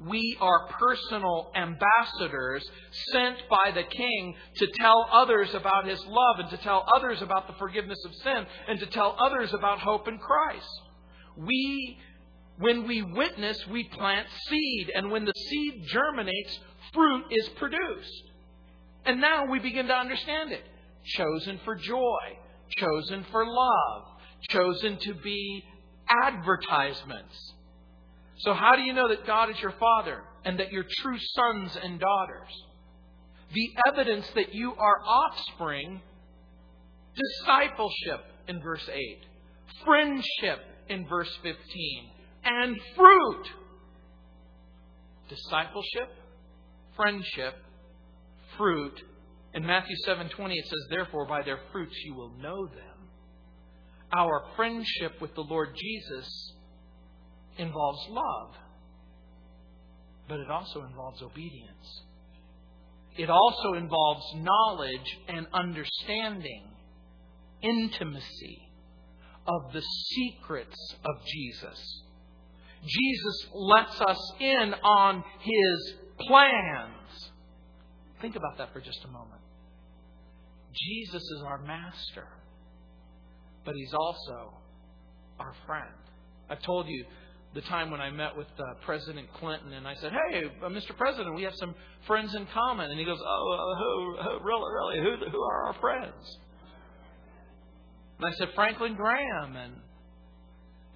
We 0.00 0.36
are 0.40 0.68
personal 0.78 1.50
ambassadors 1.54 2.68
sent 3.12 3.48
by 3.48 3.70
the 3.72 3.84
King 3.84 4.34
to 4.56 4.66
tell 4.78 5.08
others 5.12 5.54
about 5.54 5.86
His 5.86 6.04
love 6.06 6.40
and 6.40 6.50
to 6.50 6.56
tell 6.58 6.86
others 6.94 7.22
about 7.22 7.46
the 7.46 7.54
forgiveness 7.54 8.02
of 8.04 8.14
sin 8.16 8.46
and 8.68 8.78
to 8.80 8.86
tell 8.86 9.16
others 9.18 9.54
about 9.54 9.78
hope 9.78 10.08
in 10.08 10.18
Christ. 10.18 10.68
We 11.36 11.98
When 12.58 12.86
we 12.86 13.02
witness, 13.02 13.66
we 13.68 13.84
plant 13.84 14.28
seed. 14.48 14.92
And 14.94 15.10
when 15.10 15.24
the 15.24 15.32
seed 15.48 15.86
germinates, 15.86 16.58
fruit 16.92 17.24
is 17.30 17.48
produced. 17.50 18.30
And 19.04 19.20
now 19.20 19.46
we 19.46 19.58
begin 19.58 19.86
to 19.88 19.94
understand 19.94 20.52
it. 20.52 20.64
Chosen 21.04 21.60
for 21.64 21.74
joy, 21.74 22.38
chosen 22.76 23.24
for 23.30 23.44
love, 23.44 24.04
chosen 24.48 24.96
to 24.98 25.14
be 25.14 25.64
advertisements. 26.08 27.54
So, 28.38 28.52
how 28.52 28.74
do 28.76 28.82
you 28.82 28.92
know 28.92 29.08
that 29.08 29.26
God 29.26 29.50
is 29.50 29.60
your 29.60 29.74
Father 29.78 30.22
and 30.44 30.58
that 30.58 30.72
you're 30.72 30.86
true 30.98 31.18
sons 31.18 31.76
and 31.82 32.00
daughters? 32.00 32.48
The 33.52 33.70
evidence 33.88 34.28
that 34.34 34.54
you 34.54 34.74
are 34.74 35.00
offspring, 35.06 36.00
discipleship 37.14 38.24
in 38.48 38.60
verse 38.60 38.88
8, 38.92 39.18
friendship 39.84 40.58
in 40.88 41.06
verse 41.06 41.30
15, 41.42 41.54
and 42.44 42.76
fruit. 42.96 43.46
Discipleship, 45.28 46.10
friendship, 46.96 47.54
fruit. 48.56 49.00
In 49.54 49.64
Matthew 49.64 49.96
7:20 50.04 50.58
it 50.58 50.66
says 50.66 50.86
therefore 50.90 51.26
by 51.26 51.42
their 51.42 51.60
fruits 51.70 51.96
you 52.04 52.14
will 52.14 52.30
know 52.30 52.66
them. 52.66 53.08
Our 54.16 54.44
friendship 54.56 55.20
with 55.20 55.34
the 55.34 55.42
Lord 55.42 55.76
Jesus 55.76 56.53
involves 57.58 58.06
love, 58.10 58.50
but 60.28 60.40
it 60.40 60.50
also 60.50 60.82
involves 60.82 61.22
obedience. 61.22 62.02
It 63.16 63.30
also 63.30 63.74
involves 63.74 64.24
knowledge 64.36 65.18
and 65.28 65.46
understanding, 65.52 66.64
intimacy 67.62 68.68
of 69.46 69.72
the 69.72 69.82
secrets 69.82 70.76
of 71.04 71.24
Jesus. 71.26 72.02
Jesus 72.82 73.46
lets 73.54 74.00
us 74.00 74.32
in 74.40 74.74
on 74.82 75.24
his 75.40 75.94
plans. 76.18 77.30
Think 78.20 78.36
about 78.36 78.58
that 78.58 78.72
for 78.72 78.80
just 78.80 79.04
a 79.04 79.08
moment. 79.08 79.40
Jesus 80.72 81.22
is 81.22 81.42
our 81.46 81.58
master, 81.58 82.26
but 83.64 83.74
he's 83.74 83.94
also 83.94 84.54
our 85.38 85.54
friend. 85.66 85.94
I 86.50 86.56
told 86.56 86.88
you 86.88 87.04
the 87.54 87.60
time 87.62 87.90
when 87.90 88.00
I 88.00 88.10
met 88.10 88.36
with 88.36 88.48
uh, 88.58 88.62
President 88.84 89.28
Clinton, 89.34 89.72
and 89.72 89.86
I 89.86 89.94
said, 89.94 90.12
"Hey, 90.12 90.42
uh, 90.62 90.68
Mr. 90.68 90.96
President, 90.96 91.36
we 91.36 91.44
have 91.44 91.54
some 91.54 91.74
friends 92.06 92.34
in 92.34 92.46
common." 92.52 92.90
And 92.90 92.98
he 92.98 93.04
goes, 93.04 93.20
"Oh, 93.24 93.52
uh, 93.52 93.76
who, 93.78 94.16
who, 94.22 94.44
really, 94.44 94.72
really? 94.72 94.98
Who, 94.98 95.30
who 95.30 95.40
are 95.40 95.66
our 95.68 95.74
friends?" 95.80 96.38
And 98.18 98.26
I 98.26 98.32
said, 98.36 98.48
"Franklin 98.54 98.96
Graham 98.96 99.56
and 99.56 99.74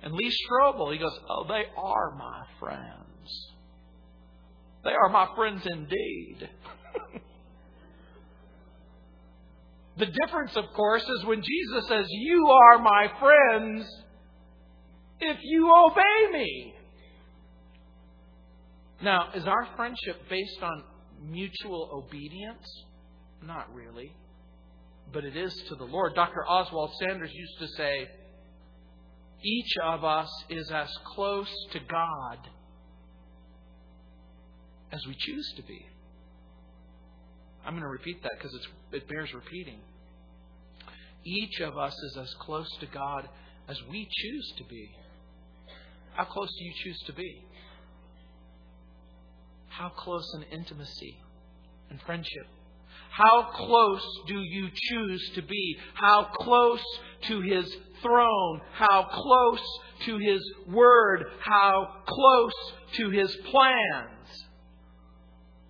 and 0.02 0.14
Lee 0.14 0.30
Strobel." 0.30 0.92
He 0.92 0.98
goes, 0.98 1.16
"Oh, 1.30 1.44
they 1.48 1.64
are 1.76 2.16
my 2.16 2.42
friends. 2.58 3.52
They 4.82 4.90
are 4.90 5.08
my 5.10 5.28
friends 5.36 5.62
indeed." 5.64 6.50
the 9.96 10.06
difference, 10.06 10.56
of 10.56 10.64
course, 10.74 11.04
is 11.04 11.24
when 11.24 11.40
Jesus 11.40 11.88
says, 11.88 12.06
"You 12.08 12.48
are 12.48 12.78
my 12.80 13.12
friends." 13.20 13.88
If 15.20 15.38
you 15.42 15.72
obey 15.72 16.32
me. 16.32 16.74
Now, 19.02 19.30
is 19.34 19.46
our 19.46 19.68
friendship 19.76 20.28
based 20.28 20.62
on 20.62 20.82
mutual 21.22 21.90
obedience? 21.92 22.66
Not 23.42 23.72
really. 23.72 24.12
But 25.12 25.24
it 25.24 25.36
is 25.36 25.54
to 25.68 25.74
the 25.76 25.84
Lord. 25.84 26.14
Dr. 26.14 26.44
Oswald 26.46 26.90
Sanders 27.00 27.30
used 27.32 27.58
to 27.60 27.68
say, 27.76 28.08
each 29.42 29.72
of 29.84 30.04
us 30.04 30.28
is 30.50 30.70
as 30.70 30.88
close 31.14 31.52
to 31.72 31.78
God 31.88 32.38
as 34.90 35.00
we 35.06 35.14
choose 35.16 35.52
to 35.56 35.62
be. 35.62 35.86
I'm 37.64 37.72
going 37.74 37.82
to 37.82 37.88
repeat 37.88 38.22
that 38.22 38.32
because 38.36 38.58
it 38.92 39.08
bears 39.08 39.32
repeating. 39.34 39.78
Each 41.24 41.60
of 41.60 41.76
us 41.76 41.92
is 41.92 42.16
as 42.20 42.34
close 42.40 42.68
to 42.80 42.86
God 42.86 43.28
as 43.68 43.78
we 43.90 44.08
choose 44.10 44.52
to 44.58 44.64
be. 44.64 44.90
How 46.18 46.24
close 46.24 46.52
do 46.58 46.64
you 46.64 46.72
choose 46.82 47.00
to 47.06 47.12
be? 47.12 47.44
How 49.68 49.90
close 49.90 50.28
in 50.34 50.42
intimacy 50.50 51.16
and 51.90 52.00
friendship? 52.02 52.44
How 53.10 53.52
close 53.54 54.02
do 54.26 54.40
you 54.40 54.66
choose 54.74 55.30
to 55.36 55.42
be? 55.42 55.76
How 55.94 56.28
close 56.34 56.82
to 57.28 57.40
His 57.40 57.72
throne? 58.02 58.60
How 58.72 59.06
close 59.12 59.62
to 60.06 60.18
His 60.18 60.40
Word? 60.66 61.24
How 61.38 62.02
close 62.04 62.52
to 62.94 63.10
His 63.10 63.32
plans? 63.52 64.48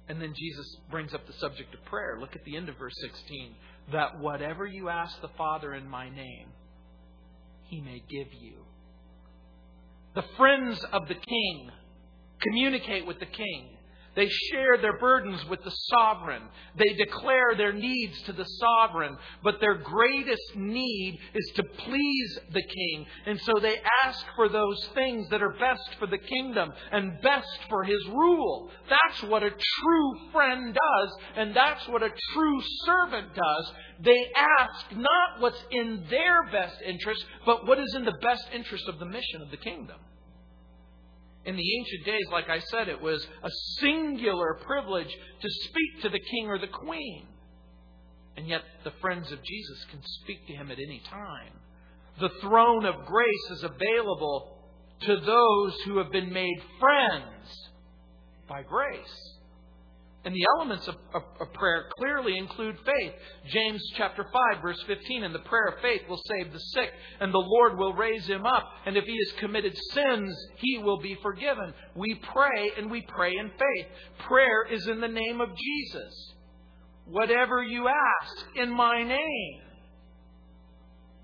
And 0.08 0.18
then 0.18 0.32
Jesus 0.34 0.78
brings 0.90 1.12
up 1.12 1.26
the 1.26 1.34
subject 1.34 1.74
of 1.74 1.84
prayer. 1.84 2.16
Look 2.18 2.34
at 2.34 2.44
the 2.46 2.56
end 2.56 2.70
of 2.70 2.78
verse 2.78 2.96
16. 3.02 3.54
That 3.92 4.18
whatever 4.18 4.64
you 4.64 4.88
ask 4.88 5.20
the 5.20 5.28
Father 5.36 5.74
in 5.74 5.86
my 5.86 6.08
name, 6.08 6.46
He 7.64 7.82
may 7.82 8.02
give 8.08 8.32
you. 8.40 8.64
The 10.14 10.24
friends 10.36 10.84
of 10.92 11.08
the 11.08 11.14
king 11.14 11.70
communicate 12.42 13.06
with 13.06 13.18
the 13.20 13.26
king. 13.26 13.77
They 14.18 14.28
share 14.50 14.78
their 14.78 14.98
burdens 14.98 15.44
with 15.48 15.62
the 15.62 15.70
sovereign. 15.70 16.42
They 16.76 16.92
declare 16.94 17.54
their 17.56 17.72
needs 17.72 18.20
to 18.22 18.32
the 18.32 18.44
sovereign. 18.44 19.16
But 19.44 19.60
their 19.60 19.76
greatest 19.76 20.56
need 20.56 21.20
is 21.34 21.52
to 21.54 21.62
please 21.62 22.38
the 22.52 22.62
king. 22.62 23.06
And 23.26 23.40
so 23.42 23.60
they 23.60 23.76
ask 24.04 24.26
for 24.34 24.48
those 24.48 24.88
things 24.92 25.28
that 25.30 25.40
are 25.40 25.54
best 25.60 25.88
for 26.00 26.08
the 26.08 26.18
kingdom 26.18 26.72
and 26.90 27.22
best 27.22 27.60
for 27.68 27.84
his 27.84 28.04
rule. 28.08 28.72
That's 28.90 29.22
what 29.30 29.44
a 29.44 29.50
true 29.50 30.30
friend 30.32 30.74
does, 30.74 31.16
and 31.36 31.54
that's 31.54 31.86
what 31.86 32.02
a 32.02 32.10
true 32.32 32.60
servant 32.86 33.36
does. 33.36 33.72
They 34.00 34.32
ask 34.36 34.96
not 34.96 35.38
what's 35.38 35.62
in 35.70 36.04
their 36.10 36.42
best 36.50 36.82
interest, 36.84 37.24
but 37.46 37.68
what 37.68 37.78
is 37.78 37.94
in 37.94 38.04
the 38.04 38.18
best 38.20 38.48
interest 38.52 38.88
of 38.88 38.98
the 38.98 39.06
mission 39.06 39.42
of 39.42 39.52
the 39.52 39.58
kingdom. 39.58 39.98
In 41.48 41.56
the 41.56 41.78
ancient 41.78 42.04
days, 42.04 42.26
like 42.30 42.50
I 42.50 42.58
said, 42.58 42.88
it 42.88 43.00
was 43.00 43.26
a 43.42 43.48
singular 43.80 44.60
privilege 44.66 45.08
to 45.08 45.48
speak 45.48 46.02
to 46.02 46.10
the 46.10 46.20
king 46.20 46.46
or 46.46 46.58
the 46.58 46.66
queen. 46.66 47.26
And 48.36 48.46
yet, 48.46 48.60
the 48.84 48.92
friends 49.00 49.32
of 49.32 49.42
Jesus 49.42 49.86
can 49.90 50.02
speak 50.22 50.46
to 50.46 50.52
him 50.52 50.70
at 50.70 50.76
any 50.76 51.00
time. 51.08 51.52
The 52.20 52.28
throne 52.42 52.84
of 52.84 53.06
grace 53.06 53.50
is 53.52 53.64
available 53.64 54.58
to 55.06 55.16
those 55.16 55.80
who 55.86 55.96
have 55.96 56.12
been 56.12 56.30
made 56.30 56.62
friends 56.78 57.70
by 58.46 58.62
grace. 58.62 59.37
And 60.28 60.36
the 60.36 60.46
elements 60.58 60.86
of, 60.88 60.96
of, 61.14 61.22
of, 61.40 61.54
prayer 61.54 61.86
clearly 61.96 62.36
include 62.36 62.76
faith. 62.84 63.12
James 63.46 63.82
chapter 63.96 64.26
5 64.54 64.60
verse 64.62 64.78
15, 64.86 65.24
and 65.24 65.34
the 65.34 65.38
prayer 65.38 65.68
of 65.68 65.80
faith 65.80 66.02
will 66.06 66.20
save 66.26 66.52
the 66.52 66.58
sick, 66.58 66.90
and 67.18 67.32
the 67.32 67.38
Lord 67.38 67.78
will 67.78 67.94
raise 67.94 68.26
him 68.26 68.44
up, 68.44 68.64
and 68.84 68.94
if 68.98 69.04
he 69.04 69.16
has 69.16 69.40
committed 69.40 69.74
sins, 69.94 70.36
he 70.56 70.76
will 70.76 70.98
be 70.98 71.16
forgiven. 71.22 71.72
We 71.94 72.20
pray 72.30 72.72
and 72.76 72.90
we 72.90 73.06
pray 73.08 73.38
in 73.38 73.48
faith. 73.48 73.86
Prayer 74.26 74.66
is 74.70 74.86
in 74.86 75.00
the 75.00 75.08
name 75.08 75.40
of 75.40 75.48
Jesus. 75.56 76.34
Whatever 77.06 77.62
you 77.62 77.88
ask 77.88 78.44
in 78.54 78.70
my 78.70 79.02
name, 79.02 79.60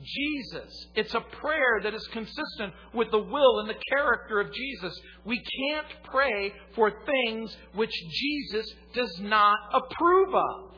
Jesus. 0.03 0.87
It's 0.95 1.15
a 1.15 1.21
prayer 1.21 1.81
that 1.83 1.95
is 1.95 2.07
consistent 2.09 2.73
with 2.93 3.11
the 3.11 3.19
will 3.19 3.61
and 3.61 3.69
the 3.69 3.81
character 3.91 4.41
of 4.41 4.53
Jesus. 4.53 4.99
We 5.25 5.37
can't 5.39 5.87
pray 6.05 6.53
for 6.75 6.91
things 6.91 7.57
which 7.75 7.93
Jesus 8.11 8.67
does 8.95 9.21
not 9.21 9.59
approve 9.73 10.35
of. 10.35 10.71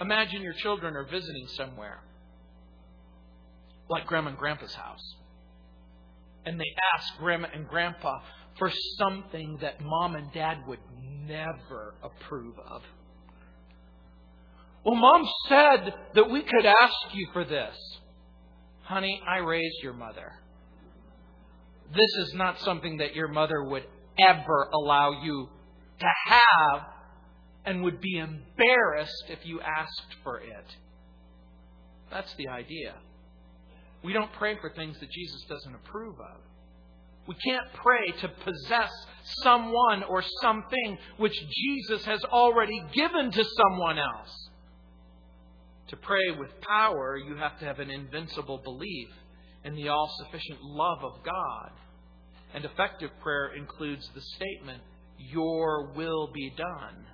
Imagine 0.00 0.42
your 0.42 0.54
children 0.54 0.94
are 0.94 1.04
visiting 1.04 1.48
somewhere, 1.56 2.00
like 3.90 4.06
Grandma 4.06 4.30
and 4.30 4.38
Grandpa's 4.38 4.74
house, 4.74 5.16
and 6.46 6.58
they 6.58 6.72
ask 6.94 7.18
Grandma 7.18 7.48
and 7.52 7.66
Grandpa 7.66 8.20
for 8.58 8.70
something 8.98 9.58
that 9.60 9.80
Mom 9.80 10.14
and 10.14 10.32
Dad 10.32 10.58
would 10.68 10.78
never 11.26 11.94
approve 12.02 12.54
of. 12.58 12.82
Well, 14.88 14.96
Mom 14.96 15.28
said 15.50 15.94
that 16.14 16.30
we 16.30 16.40
could 16.40 16.64
ask 16.64 16.94
you 17.12 17.28
for 17.34 17.44
this. 17.44 17.76
Honey, 18.84 19.20
I 19.28 19.36
raised 19.36 19.82
your 19.82 19.92
mother. 19.92 20.32
This 21.92 22.26
is 22.26 22.32
not 22.32 22.58
something 22.60 22.96
that 22.96 23.14
your 23.14 23.28
mother 23.28 23.62
would 23.64 23.84
ever 24.18 24.70
allow 24.72 25.22
you 25.22 25.50
to 26.00 26.06
have 26.28 26.86
and 27.66 27.82
would 27.82 28.00
be 28.00 28.16
embarrassed 28.16 29.24
if 29.28 29.40
you 29.44 29.60
asked 29.60 30.16
for 30.24 30.38
it. 30.38 30.76
That's 32.10 32.32
the 32.36 32.48
idea. 32.48 32.94
We 34.02 34.14
don't 34.14 34.32
pray 34.38 34.56
for 34.58 34.70
things 34.70 34.98
that 35.00 35.10
Jesus 35.10 35.44
doesn't 35.50 35.74
approve 35.74 36.18
of. 36.18 36.40
We 37.26 37.34
can't 37.44 37.70
pray 37.74 38.10
to 38.22 38.28
possess 38.42 38.90
someone 39.42 40.04
or 40.08 40.24
something 40.40 40.96
which 41.18 41.34
Jesus 41.50 42.06
has 42.06 42.24
already 42.24 42.82
given 42.94 43.30
to 43.32 43.44
someone 43.44 43.98
else. 43.98 44.47
To 45.88 45.96
pray 45.96 46.30
with 46.38 46.50
power, 46.60 47.16
you 47.16 47.36
have 47.36 47.58
to 47.60 47.64
have 47.64 47.78
an 47.78 47.90
invincible 47.90 48.60
belief 48.62 49.08
in 49.64 49.74
the 49.74 49.88
all 49.88 50.10
sufficient 50.24 50.62
love 50.62 51.02
of 51.02 51.24
God. 51.24 51.70
And 52.54 52.64
effective 52.64 53.10
prayer 53.22 53.52
includes 53.56 54.08
the 54.14 54.20
statement, 54.36 54.82
Your 55.18 55.92
will 55.94 56.30
be 56.32 56.52
done. 56.56 57.06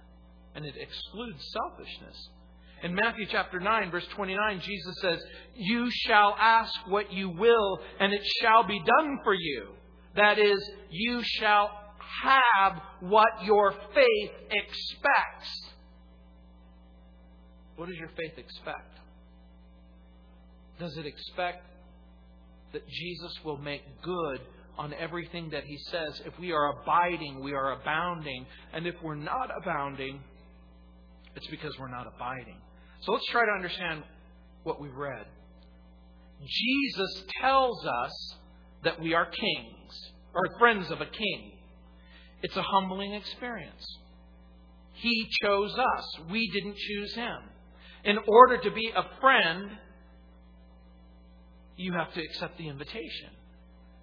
And 0.54 0.64
it 0.64 0.74
excludes 0.76 1.44
selfishness. 1.52 2.28
In 2.82 2.94
Matthew 2.94 3.26
chapter 3.30 3.60
9, 3.60 3.90
verse 3.90 4.06
29, 4.14 4.60
Jesus 4.60 4.96
says, 5.00 5.18
You 5.56 5.88
shall 5.90 6.36
ask 6.38 6.72
what 6.88 7.12
you 7.12 7.30
will, 7.30 7.78
and 7.98 8.12
it 8.12 8.22
shall 8.42 8.64
be 8.64 8.78
done 8.78 9.20
for 9.24 9.34
you. 9.34 9.68
That 10.16 10.38
is, 10.38 10.60
you 10.90 11.22
shall 11.22 11.70
have 12.22 12.80
what 13.00 13.42
your 13.42 13.72
faith 13.94 14.30
expects. 14.50 15.73
What 17.76 17.88
does 17.88 17.96
your 17.96 18.10
faith 18.16 18.38
expect? 18.38 18.98
Does 20.78 20.96
it 20.96 21.06
expect 21.06 21.64
that 22.72 22.86
Jesus 22.88 23.32
will 23.44 23.58
make 23.58 23.82
good 24.02 24.40
on 24.76 24.92
everything 24.94 25.50
that 25.50 25.64
he 25.64 25.78
says? 25.90 26.22
If 26.24 26.38
we 26.38 26.52
are 26.52 26.80
abiding, 26.80 27.42
we 27.42 27.52
are 27.52 27.72
abounding. 27.80 28.46
And 28.72 28.86
if 28.86 28.94
we're 29.02 29.14
not 29.14 29.50
abounding, 29.56 30.20
it's 31.36 31.46
because 31.48 31.72
we're 31.78 31.90
not 31.90 32.06
abiding. 32.14 32.56
So 33.00 33.12
let's 33.12 33.26
try 33.30 33.44
to 33.44 33.52
understand 33.52 34.02
what 34.62 34.80
we've 34.80 34.94
read. 34.94 35.26
Jesus 36.40 37.24
tells 37.40 37.84
us 37.86 38.36
that 38.82 39.00
we 39.00 39.14
are 39.14 39.26
kings, 39.26 40.12
or 40.34 40.58
friends 40.58 40.90
of 40.90 41.00
a 41.00 41.06
king. 41.06 41.52
It's 42.42 42.56
a 42.56 42.62
humbling 42.62 43.14
experience. 43.14 43.84
He 44.92 45.28
chose 45.42 45.74
us, 45.74 46.18
we 46.30 46.50
didn't 46.50 46.76
choose 46.76 47.14
him. 47.14 47.38
In 48.04 48.18
order 48.26 48.58
to 48.58 48.70
be 48.70 48.92
a 48.94 49.20
friend, 49.20 49.70
you 51.76 51.92
have 51.94 52.12
to 52.14 52.22
accept 52.22 52.58
the 52.58 52.68
invitation. 52.68 53.30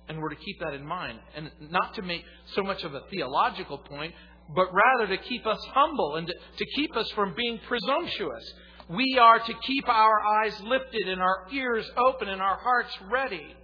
And 0.10 0.20
we're 0.20 0.30
to 0.30 0.36
keep 0.36 0.60
that 0.60 0.74
in 0.74 0.86
mind. 0.86 1.20
And 1.36 1.52
not 1.70 1.94
to 1.96 2.02
make 2.02 2.24
so 2.56 2.64
much 2.64 2.84
of 2.84 2.94
a 2.94 3.02
theological 3.12 3.78
point, 3.78 4.14
but 4.56 4.68
rather 4.74 5.16
to 5.16 5.24
keep 5.24 5.46
us 5.46 5.64
humble 5.74 6.16
and 6.16 6.28
to, 6.28 6.66
keep 6.76 6.98
us 6.98 7.10
from 7.12 7.34
being 7.36 7.60
presumptuous. 7.68 8.54
We 8.90 9.18
are 9.22 9.40
to 9.40 9.54
keep 9.66 9.88
our 9.88 10.20
eyes 10.22 10.60
lifted 10.62 11.08
and 11.08 11.22
our 11.22 11.48
ears 11.54 11.90
open 11.96 12.28
and 12.28 12.42
our 12.42 12.58
hearts 12.58 12.98
ready. 13.10 13.56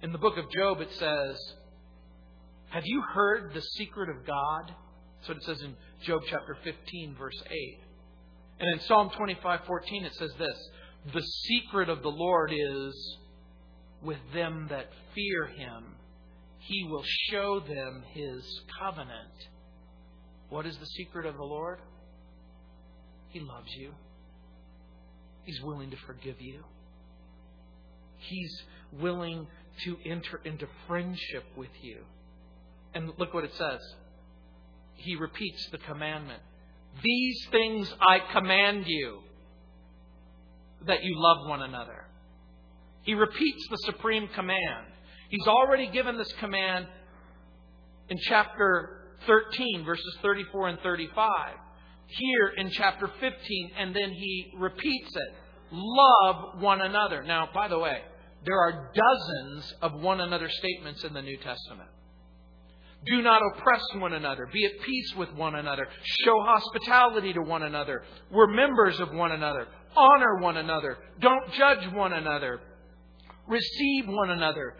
In 0.00 0.12
the 0.12 0.18
book 0.18 0.38
of 0.38 0.50
Job, 0.50 0.80
it 0.80 0.92
says, 0.92 1.36
Have 2.70 2.84
you 2.86 3.02
heard 3.12 3.52
the 3.52 3.60
secret 3.60 4.08
of 4.08 4.24
God? 4.24 4.74
That's 5.18 5.28
what 5.28 5.36
it 5.38 5.42
says 5.42 5.60
in 5.62 5.74
Job 6.04 6.22
chapter 6.30 6.56
15, 6.62 7.16
verse 7.18 7.42
8. 7.50 7.87
And 8.60 8.72
in 8.72 8.80
Psalm 8.86 9.10
25, 9.16 9.60
14, 9.66 10.04
it 10.04 10.14
says 10.14 10.30
this 10.38 10.70
The 11.14 11.22
secret 11.22 11.88
of 11.88 12.02
the 12.02 12.08
Lord 12.08 12.52
is 12.52 13.16
with 14.02 14.18
them 14.32 14.66
that 14.70 14.88
fear 15.14 15.46
him. 15.46 15.84
He 16.58 16.84
will 16.84 17.04
show 17.30 17.60
them 17.60 18.04
his 18.12 18.42
covenant. 18.80 19.48
What 20.50 20.66
is 20.66 20.76
the 20.78 20.86
secret 20.86 21.26
of 21.26 21.36
the 21.36 21.44
Lord? 21.44 21.78
He 23.30 23.40
loves 23.40 23.70
you. 23.76 23.92
He's 25.44 25.60
willing 25.62 25.90
to 25.90 25.96
forgive 26.06 26.40
you. 26.40 26.64
He's 28.18 28.62
willing 28.92 29.46
to 29.84 29.96
enter 30.04 30.40
into 30.44 30.66
friendship 30.86 31.44
with 31.56 31.70
you. 31.80 31.98
And 32.94 33.12
look 33.18 33.32
what 33.32 33.44
it 33.44 33.54
says. 33.56 33.80
He 34.94 35.14
repeats 35.14 35.68
the 35.70 35.78
commandment. 35.78 36.42
These 37.02 37.46
things 37.50 37.92
I 38.00 38.20
command 38.32 38.86
you 38.86 39.20
that 40.86 41.02
you 41.02 41.14
love 41.16 41.48
one 41.48 41.62
another. 41.62 42.06
He 43.02 43.14
repeats 43.14 43.66
the 43.70 43.78
supreme 43.86 44.28
command. 44.28 44.86
He's 45.28 45.46
already 45.46 45.88
given 45.88 46.16
this 46.16 46.32
command 46.40 46.86
in 48.08 48.18
chapter 48.22 49.16
13, 49.26 49.84
verses 49.84 50.16
34 50.22 50.68
and 50.68 50.80
35 50.80 51.54
here 52.06 52.52
in 52.56 52.70
chapter 52.70 53.10
15, 53.20 53.70
and 53.78 53.94
then 53.94 54.10
he 54.12 54.52
repeats 54.56 55.14
it. 55.14 55.34
Love 55.70 56.60
one 56.60 56.80
another. 56.80 57.22
Now, 57.22 57.48
by 57.52 57.68
the 57.68 57.78
way, 57.78 58.00
there 58.46 58.58
are 58.58 58.90
dozens 58.94 59.74
of 59.82 60.00
one 60.00 60.20
another 60.20 60.48
statements 60.48 61.04
in 61.04 61.12
the 61.12 61.20
New 61.20 61.36
Testament. 61.36 61.90
Do 63.06 63.22
not 63.22 63.40
oppress 63.54 63.82
one 63.96 64.12
another. 64.12 64.48
Be 64.52 64.64
at 64.66 64.72
peace 64.84 65.14
with 65.16 65.32
one 65.34 65.54
another. 65.54 65.86
Show 66.24 66.40
hospitality 66.40 67.32
to 67.32 67.42
one 67.42 67.62
another. 67.62 68.02
We're 68.30 68.48
members 68.48 68.98
of 69.00 69.12
one 69.12 69.32
another. 69.32 69.66
Honor 69.96 70.36
one 70.40 70.56
another. 70.56 70.98
Don't 71.20 71.52
judge 71.52 71.92
one 71.92 72.12
another. 72.12 72.60
Receive 73.46 74.06
one 74.06 74.30
another. 74.30 74.74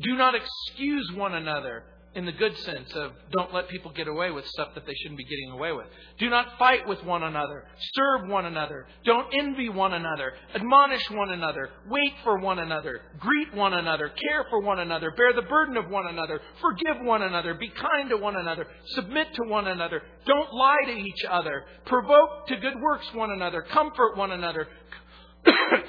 Do 0.00 0.16
not 0.16 0.34
excuse 0.34 1.12
one 1.14 1.34
another 1.34 1.84
in 2.14 2.24
the 2.24 2.32
good 2.32 2.56
sense 2.58 2.90
of 2.94 3.12
don't 3.30 3.52
let 3.52 3.68
people 3.68 3.92
get 3.92 4.08
away 4.08 4.30
with 4.30 4.46
stuff 4.46 4.68
that 4.74 4.86
they 4.86 4.94
shouldn't 4.94 5.18
be 5.18 5.24
getting 5.24 5.50
away 5.50 5.72
with. 5.72 5.86
Do 6.18 6.30
not 6.30 6.58
fight 6.58 6.88
with 6.88 7.02
one 7.04 7.22
another. 7.22 7.64
Serve 7.94 8.28
one 8.28 8.46
another. 8.46 8.86
Don't 9.04 9.28
envy 9.38 9.68
one 9.68 9.92
another. 9.92 10.32
Admonish 10.54 11.10
one 11.10 11.30
another. 11.30 11.70
Wait 11.88 12.12
for 12.24 12.38
one 12.38 12.58
another. 12.58 13.02
Greet 13.20 13.54
one 13.54 13.74
another. 13.74 14.08
Care 14.08 14.46
for 14.50 14.60
one 14.60 14.80
another. 14.80 15.12
Bear 15.16 15.32
the 15.34 15.48
burden 15.48 15.76
of 15.76 15.90
one 15.90 16.06
another. 16.06 16.40
Forgive 16.60 17.04
one 17.04 17.22
another. 17.22 17.54
Be 17.54 17.68
kind 17.68 18.08
to 18.10 18.16
one 18.16 18.36
another. 18.36 18.66
Submit 18.94 19.28
to 19.34 19.42
one 19.44 19.68
another. 19.68 20.02
Don't 20.24 20.52
lie 20.52 20.84
to 20.86 20.92
each 20.92 21.24
other. 21.28 21.64
Provoke 21.84 22.46
to 22.48 22.56
good 22.56 22.80
works 22.80 23.06
one 23.12 23.30
another. 23.30 23.62
Comfort 23.62 24.16
one 24.16 24.32
another. 24.32 24.66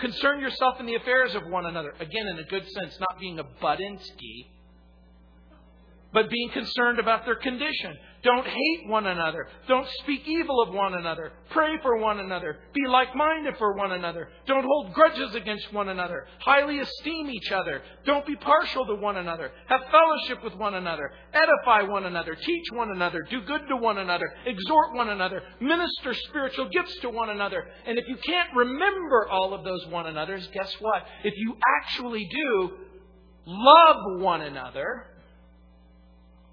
Concern 0.02 0.42
yourself 0.42 0.80
in 0.80 0.86
the 0.86 0.96
affairs 0.96 1.34
of 1.34 1.48
one 1.48 1.66
another. 1.66 1.94
Again, 2.00 2.28
in 2.28 2.40
a 2.40 2.44
good 2.44 2.68
sense, 2.70 2.98
not 3.00 3.20
being 3.20 3.40
a 3.40 3.44
Budinsky 3.44 4.59
but 6.12 6.30
being 6.30 6.50
concerned 6.50 7.00
about 7.00 7.26
their 7.26 7.36
condition. 7.36 7.96
Don't 8.22 8.46
hate 8.46 8.88
one 8.88 9.06
another. 9.06 9.48
Don't 9.68 9.88
speak 10.02 10.28
evil 10.28 10.62
of 10.62 10.74
one 10.74 10.96
another. 10.96 11.32
Pray 11.52 11.78
for 11.82 11.98
one 11.98 12.20
another. 12.20 12.58
Be 12.74 12.86
like 12.88 13.16
minded 13.16 13.56
for 13.58 13.76
one 13.78 13.94
another. 13.94 14.28
Don't 14.46 14.66
hold 14.66 14.94
grudges 14.94 15.36
against 15.36 15.72
one 15.72 15.88
another. 15.88 16.26
Highly 16.40 16.80
esteem 16.80 17.30
each 17.30 17.52
other. 17.52 17.82
Don't 18.06 18.26
be 18.26 18.36
partial 18.36 18.86
to 18.88 18.96
one 18.96 19.18
another. 19.18 19.52
Have 19.68 19.82
fellowship 19.90 20.44
with 20.44 20.56
one 20.56 20.74
another. 20.74 21.12
Edify 21.34 21.84
one 21.84 22.06
another. 22.06 22.36
Teach 22.36 22.66
one 22.74 22.92
another. 22.92 23.20
Do 23.30 23.42
good 23.42 23.62
to 23.70 23.78
one 23.78 24.00
another. 24.00 24.30
Exhort 24.46 24.96
one 24.96 25.10
another. 25.10 25.42
Minister 25.62 26.14
spiritual 26.14 26.68
gifts 26.70 26.98
to 27.02 27.10
one 27.10 27.30
another. 27.30 27.66
And 27.86 27.98
if 27.98 28.08
you 28.08 28.18
can't 28.18 28.50
remember 28.54 29.30
all 29.30 29.54
of 29.54 29.64
those 29.64 29.88
one 29.88 30.08
another's, 30.08 30.46
guess 30.48 30.74
what? 30.82 31.04
If 31.24 31.36
you 31.38 31.56
actually 31.78 32.28
do 32.30 32.72
love 33.46 34.22
one 34.22 34.42
another, 34.42 35.06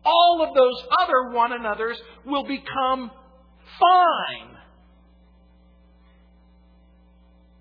all 0.06 0.46
of 0.48 0.54
those 0.54 0.88
other 1.02 1.34
one 1.34 1.52
another's 1.52 1.98
will 2.24 2.44
become 2.44 3.10
fine. 3.80 4.56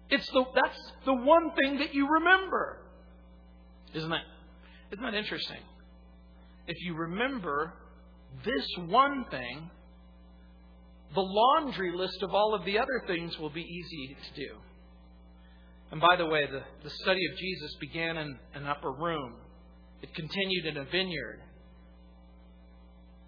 It's 0.10 0.28
the, 0.28 0.46
that's 0.54 0.92
the 1.06 1.14
one 1.14 1.52
thing 1.60 1.80
that 1.80 1.94
you 1.94 2.08
remember. 2.08 2.78
Isn't 3.94 4.10
that, 4.10 4.22
isn't 4.92 5.04
that 5.04 5.16
interesting? 5.16 5.60
If 6.68 6.78
you 6.86 6.96
remember 6.96 7.74
this 8.46 8.68
one 8.88 9.26
thing, 9.32 9.70
the 11.16 11.22
laundry 11.22 11.92
list 11.96 12.22
of 12.22 12.34
all 12.34 12.54
of 12.54 12.66
the 12.66 12.78
other 12.78 13.04
things 13.08 13.38
will 13.40 13.50
be 13.50 13.62
easy 13.62 14.16
to 14.16 14.42
do. 14.42 14.56
And 15.92 16.02
by 16.02 16.16
the 16.18 16.26
way, 16.26 16.46
the, 16.46 16.62
the 16.84 16.90
study 16.90 17.22
of 17.32 17.38
Jesus 17.38 17.76
began 17.80 18.18
in 18.18 18.38
an 18.54 18.66
upper 18.66 18.92
room. 18.92 19.36
It 20.02 20.14
continued 20.14 20.66
in 20.66 20.78
a 20.78 20.86
vineyard 20.86 21.42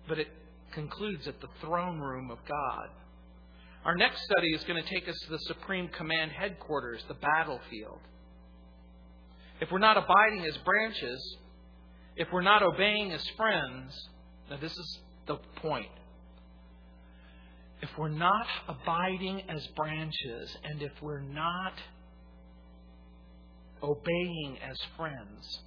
but 0.08 0.20
it 0.20 0.28
concludes 0.74 1.28
at 1.28 1.39
the 1.41 1.47
throne 1.62 1.99
room 1.99 2.32
of 2.32 2.38
God. 2.47 2.89
Our 3.86 3.95
next 3.95 4.24
study 4.24 4.49
is 4.53 4.64
going 4.66 4.82
to 4.82 4.89
take 4.89 5.08
us 5.08 5.18
to 5.26 5.32
the 5.32 5.39
Supreme 5.47 5.88
Command 5.89 6.32
headquarters, 6.32 7.01
the 7.08 7.14
battlefield. 7.14 7.99
If 9.62 9.72
we're 9.72 9.80
not 9.80 9.97
abiding 9.97 10.45
as 10.45 10.58
branches, 10.58 11.38
if 12.16 12.28
we're 12.32 12.41
not 12.41 12.64
obeying 12.64 13.12
as 13.12 13.24
friends, 13.38 13.93
now 14.49 14.58
this 14.58 14.72
is 14.72 14.99
the 15.26 15.38
point. 15.58 15.88
If 17.82 17.89
we're 17.97 18.10
not 18.10 18.47
abiding 18.68 19.43
as 19.49 19.66
branches, 19.76 20.58
and 20.64 20.82
if 20.82 20.91
we're 21.01 21.22
not 21.22 21.74
obeying 23.84 24.58
as 24.68 24.78
friends, 24.97 25.60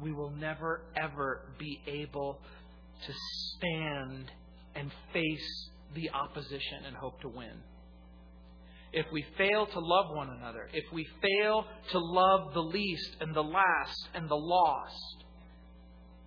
we 0.00 0.12
will 0.12 0.30
never, 0.30 0.82
ever 0.96 1.42
be 1.58 1.80
able 1.86 2.38
to 3.06 3.12
stand 3.56 4.30
and 4.74 4.90
face 5.12 5.70
the 5.94 6.10
opposition 6.10 6.84
and 6.86 6.96
hope 6.96 7.20
to 7.22 7.28
win. 7.28 7.62
If 8.92 9.06
we 9.12 9.24
fail 9.36 9.66
to 9.66 9.78
love 9.80 10.06
one 10.14 10.30
another, 10.30 10.68
if 10.72 10.84
we 10.92 11.06
fail 11.20 11.64
to 11.92 11.98
love 11.98 12.54
the 12.54 12.60
least 12.60 13.16
and 13.20 13.34
the 13.34 13.42
last 13.42 14.08
and 14.14 14.28
the 14.28 14.36
lost, 14.36 15.24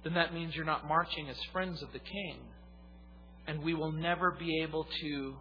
then 0.04 0.14
that 0.14 0.34
means 0.34 0.56
you're 0.56 0.66
not 0.66 0.88
marching 0.88 1.30
as 1.30 1.38
friends 1.52 1.82
of 1.82 1.92
the 1.94 2.00
King. 2.00 2.40
And 3.48 3.64
we 3.64 3.74
will 3.74 3.92
never 3.92 4.36
be 4.40 4.62
able 4.62 4.86
to 5.02 5.36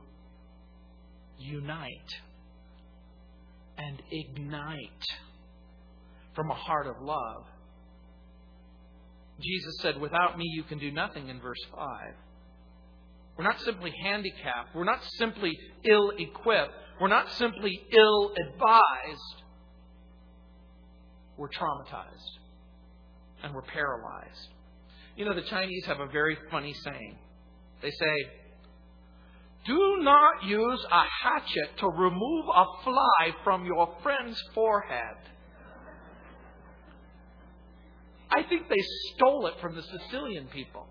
unite 1.39 1.91
and 3.77 4.03
ignite 4.11 5.05
from 6.35 6.51
a 6.51 6.55
heart 6.55 6.87
of 6.87 6.97
love. 7.01 7.45
Jesus 9.41 9.79
said, 9.81 10.01
Without 10.01 10.37
me, 10.37 10.45
you 10.55 10.63
can 10.65 10.79
do 10.79 10.91
nothing 10.91 11.29
in 11.29 11.41
verse 11.41 11.61
5. 11.75 12.15
We're 13.37 13.45
not 13.45 13.61
simply 13.61 13.93
handicapped. 14.03 14.75
We're 14.75 14.85
not 14.85 15.01
simply 15.17 15.57
ill 15.89 16.11
equipped. 16.19 16.73
We're 17.01 17.09
not 17.09 17.31
simply 17.33 17.81
ill 17.97 18.33
advised. 18.47 19.43
We're 21.37 21.49
traumatized. 21.49 22.39
And 23.45 23.55
we're 23.55 23.63
paralyzed. 23.63 24.49
You 25.17 25.25
know, 25.25 25.35
the 25.35 25.43
Chinese 25.43 25.85
have 25.87 26.01
a 26.01 26.07
very 26.07 26.37
funny 26.51 26.75
saying. 26.85 27.19
They 27.81 27.93
say, 27.93 28.17
Do 29.67 29.99
not 30.01 30.45
use 30.45 30.85
a 30.91 31.03
hatchet 31.23 31.79
to 31.79 31.89
remove 31.89 32.45
a 32.53 32.65
fly 32.83 33.35
from 33.45 33.65
your 33.65 33.95
friend's 34.03 34.41
forehead. 34.53 35.17
I 38.31 38.43
think 38.49 38.69
they 38.69 38.83
stole 39.15 39.47
it 39.47 39.55
from 39.61 39.75
the 39.75 39.83
Sicilian 39.83 40.49
people. 40.49 40.87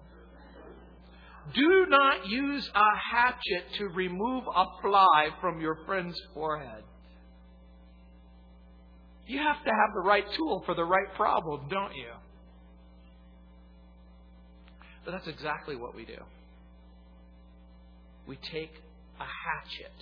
Do 1.54 1.86
not 1.88 2.28
use 2.28 2.70
a 2.76 2.98
hatchet 3.12 3.74
to 3.78 3.86
remove 3.90 4.44
a 4.54 4.66
fly 4.82 5.30
from 5.40 5.62
your 5.62 5.78
friend's 5.86 6.20
forehead. 6.34 6.84
You 9.28 9.40
have 9.40 9.64
to 9.64 9.70
have 9.70 9.94
the 9.94 10.08
right 10.08 10.26
tool 10.36 10.64
for 10.66 10.74
the 10.74 10.84
right 10.84 11.14
problem, 11.16 11.68
don't 11.70 11.96
you? 11.96 12.12
But 15.06 15.12
that's 15.12 15.28
exactly 15.28 15.76
what 15.76 15.96
we 15.96 16.06
do. 16.06 16.18
We 18.28 18.38
take 18.52 18.72
a 19.20 19.24
hatchet 19.24 19.94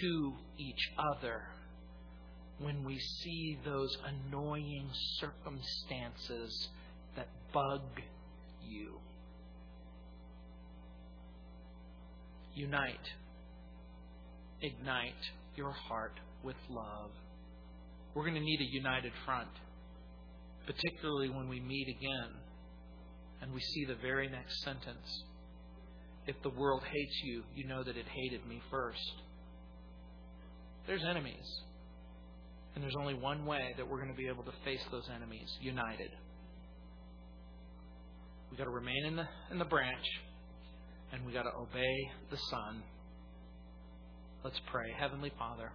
to 0.00 0.32
each 0.58 0.90
other 0.98 1.42
when 2.58 2.84
we 2.84 2.98
see 2.98 3.58
those 3.64 3.96
annoying 4.04 4.88
circumstances 5.18 6.68
that 7.16 7.28
bug 7.52 7.82
you. 8.66 8.98
Unite, 12.54 13.08
ignite 14.62 15.12
your 15.56 15.72
heart 15.72 16.18
with 16.42 16.56
love. 16.68 17.10
We're 18.14 18.22
going 18.22 18.34
to 18.34 18.40
need 18.40 18.60
a 18.60 18.72
united 18.72 19.12
front, 19.24 19.48
particularly 20.66 21.30
when 21.30 21.48
we 21.48 21.60
meet 21.60 21.88
again 21.88 22.30
and 23.42 23.52
we 23.52 23.60
see 23.60 23.84
the 23.84 23.96
very 23.96 24.28
next 24.28 24.62
sentence. 24.62 25.24
If 26.26 26.36
the 26.42 26.50
world 26.50 26.82
hates 26.84 27.20
you, 27.24 27.42
you 27.54 27.66
know 27.66 27.82
that 27.82 27.96
it 27.96 28.06
hated 28.06 28.46
me 28.46 28.62
first. 28.70 29.12
There's 30.86 31.04
enemies. 31.04 31.62
And 32.74 32.82
there's 32.82 32.96
only 32.98 33.14
one 33.14 33.46
way 33.46 33.72
that 33.76 33.88
we're 33.88 33.98
going 33.98 34.10
to 34.10 34.16
be 34.16 34.26
able 34.26 34.42
to 34.44 34.52
face 34.64 34.80
those 34.90 35.08
enemies 35.14 35.48
united. 35.60 36.10
We've 38.50 38.58
got 38.58 38.64
to 38.64 38.70
remain 38.70 39.04
in 39.06 39.16
the, 39.16 39.26
in 39.50 39.58
the 39.58 39.64
branch, 39.64 40.04
and 41.12 41.24
we've 41.24 41.34
got 41.34 41.42
to 41.42 41.54
obey 41.56 42.10
the 42.30 42.36
Son. 42.50 42.82
Let's 44.44 44.60
pray. 44.70 44.86
Heavenly 44.98 45.32
Father, 45.38 45.70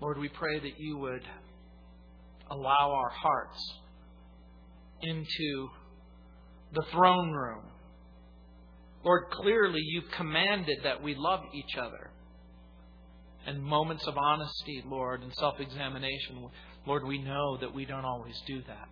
Lord, 0.00 0.18
we 0.18 0.28
pray 0.28 0.60
that 0.60 0.78
you 0.78 0.98
would 0.98 1.22
allow 2.50 2.92
our 2.92 3.10
hearts 3.10 3.58
into 5.02 5.68
the 6.74 6.82
throne 6.92 7.32
room. 7.32 7.64
Lord, 9.04 9.24
clearly 9.32 9.80
you've 9.80 10.10
commanded 10.16 10.78
that 10.84 11.02
we 11.02 11.14
love 11.16 11.40
each 11.54 11.76
other 11.78 12.10
and 13.46 13.62
moments 13.62 14.06
of 14.06 14.16
honesty, 14.18 14.82
Lord, 14.86 15.22
and 15.22 15.32
self 15.34 15.60
examination, 15.60 16.48
Lord, 16.86 17.04
we 17.04 17.18
know 17.18 17.56
that 17.58 17.74
we 17.74 17.84
don't 17.84 18.04
always 18.04 18.40
do 18.46 18.62
that. 18.66 18.88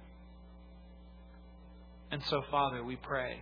And 2.11 2.23
so, 2.25 2.43
Father, 2.51 2.85
we 2.85 2.97
pray 2.97 3.41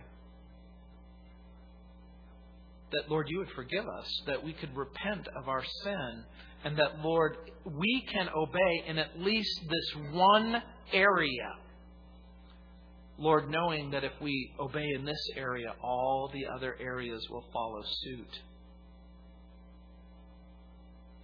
that, 2.91 3.09
Lord, 3.09 3.27
you 3.29 3.39
would 3.39 3.51
forgive 3.51 3.85
us, 3.87 4.07
that 4.27 4.43
we 4.43 4.53
could 4.53 4.75
repent 4.75 5.27
of 5.35 5.47
our 5.47 5.63
sin, 5.83 6.23
and 6.63 6.77
that, 6.77 6.99
Lord, 7.03 7.37
we 7.65 8.05
can 8.11 8.29
obey 8.35 8.83
in 8.87 8.97
at 8.97 9.19
least 9.19 9.61
this 9.61 10.03
one 10.13 10.61
area. 10.93 11.51
Lord, 13.17 13.49
knowing 13.49 13.91
that 13.91 14.03
if 14.03 14.13
we 14.21 14.53
obey 14.59 14.85
in 14.95 15.05
this 15.05 15.29
area, 15.37 15.73
all 15.81 16.29
the 16.33 16.45
other 16.53 16.75
areas 16.79 17.21
will 17.29 17.45
follow 17.53 17.81
suit. 18.03 18.39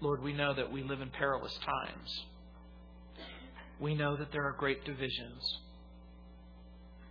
Lord, 0.02 0.24
we 0.24 0.34
know 0.34 0.54
that 0.54 0.72
we 0.72 0.82
live 0.84 0.99
in 0.99 1.10
perilous 1.12 1.58
times. 1.64 2.26
We 3.80 3.93
know 3.93 4.18
that 4.18 4.32
there 4.32 4.43
are 4.45 4.54
great 4.54 4.84
divisions. 4.84 5.60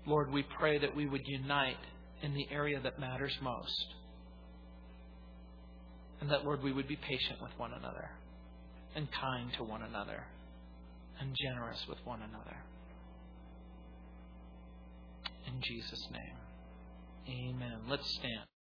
Lord, 0.07 0.33
we 0.33 0.45
pray 0.59 0.79
that 0.79 0.95
we 0.95 1.07
would 1.07 1.23
unite 1.25 1.79
in 2.23 2.35
the 2.35 2.47
area 2.51 2.81
that 2.81 2.99
matters 2.99 3.37
most. 3.43 3.87
And 6.21 6.31
that, 6.31 6.45
Lord, 6.45 6.63
we 6.63 6.73
would 6.73 6.89
be 6.89 6.97
patient 6.97 7.41
with 7.41 7.53
one 7.57 7.73
another, 7.73 8.11
and 8.95 9.09
kind 9.13 9.53
to 9.57 9.65
one 9.65 9.83
another, 9.83 10.25
and 11.21 11.35
generous 11.41 11.87
with 11.89 11.99
one 12.05 12.21
another. 12.23 12.57
In 15.47 15.61
Jesus' 15.63 16.09
name, 16.13 16.37
amen. 17.29 17.81
Let's 17.89 18.09
stand. 18.19 18.51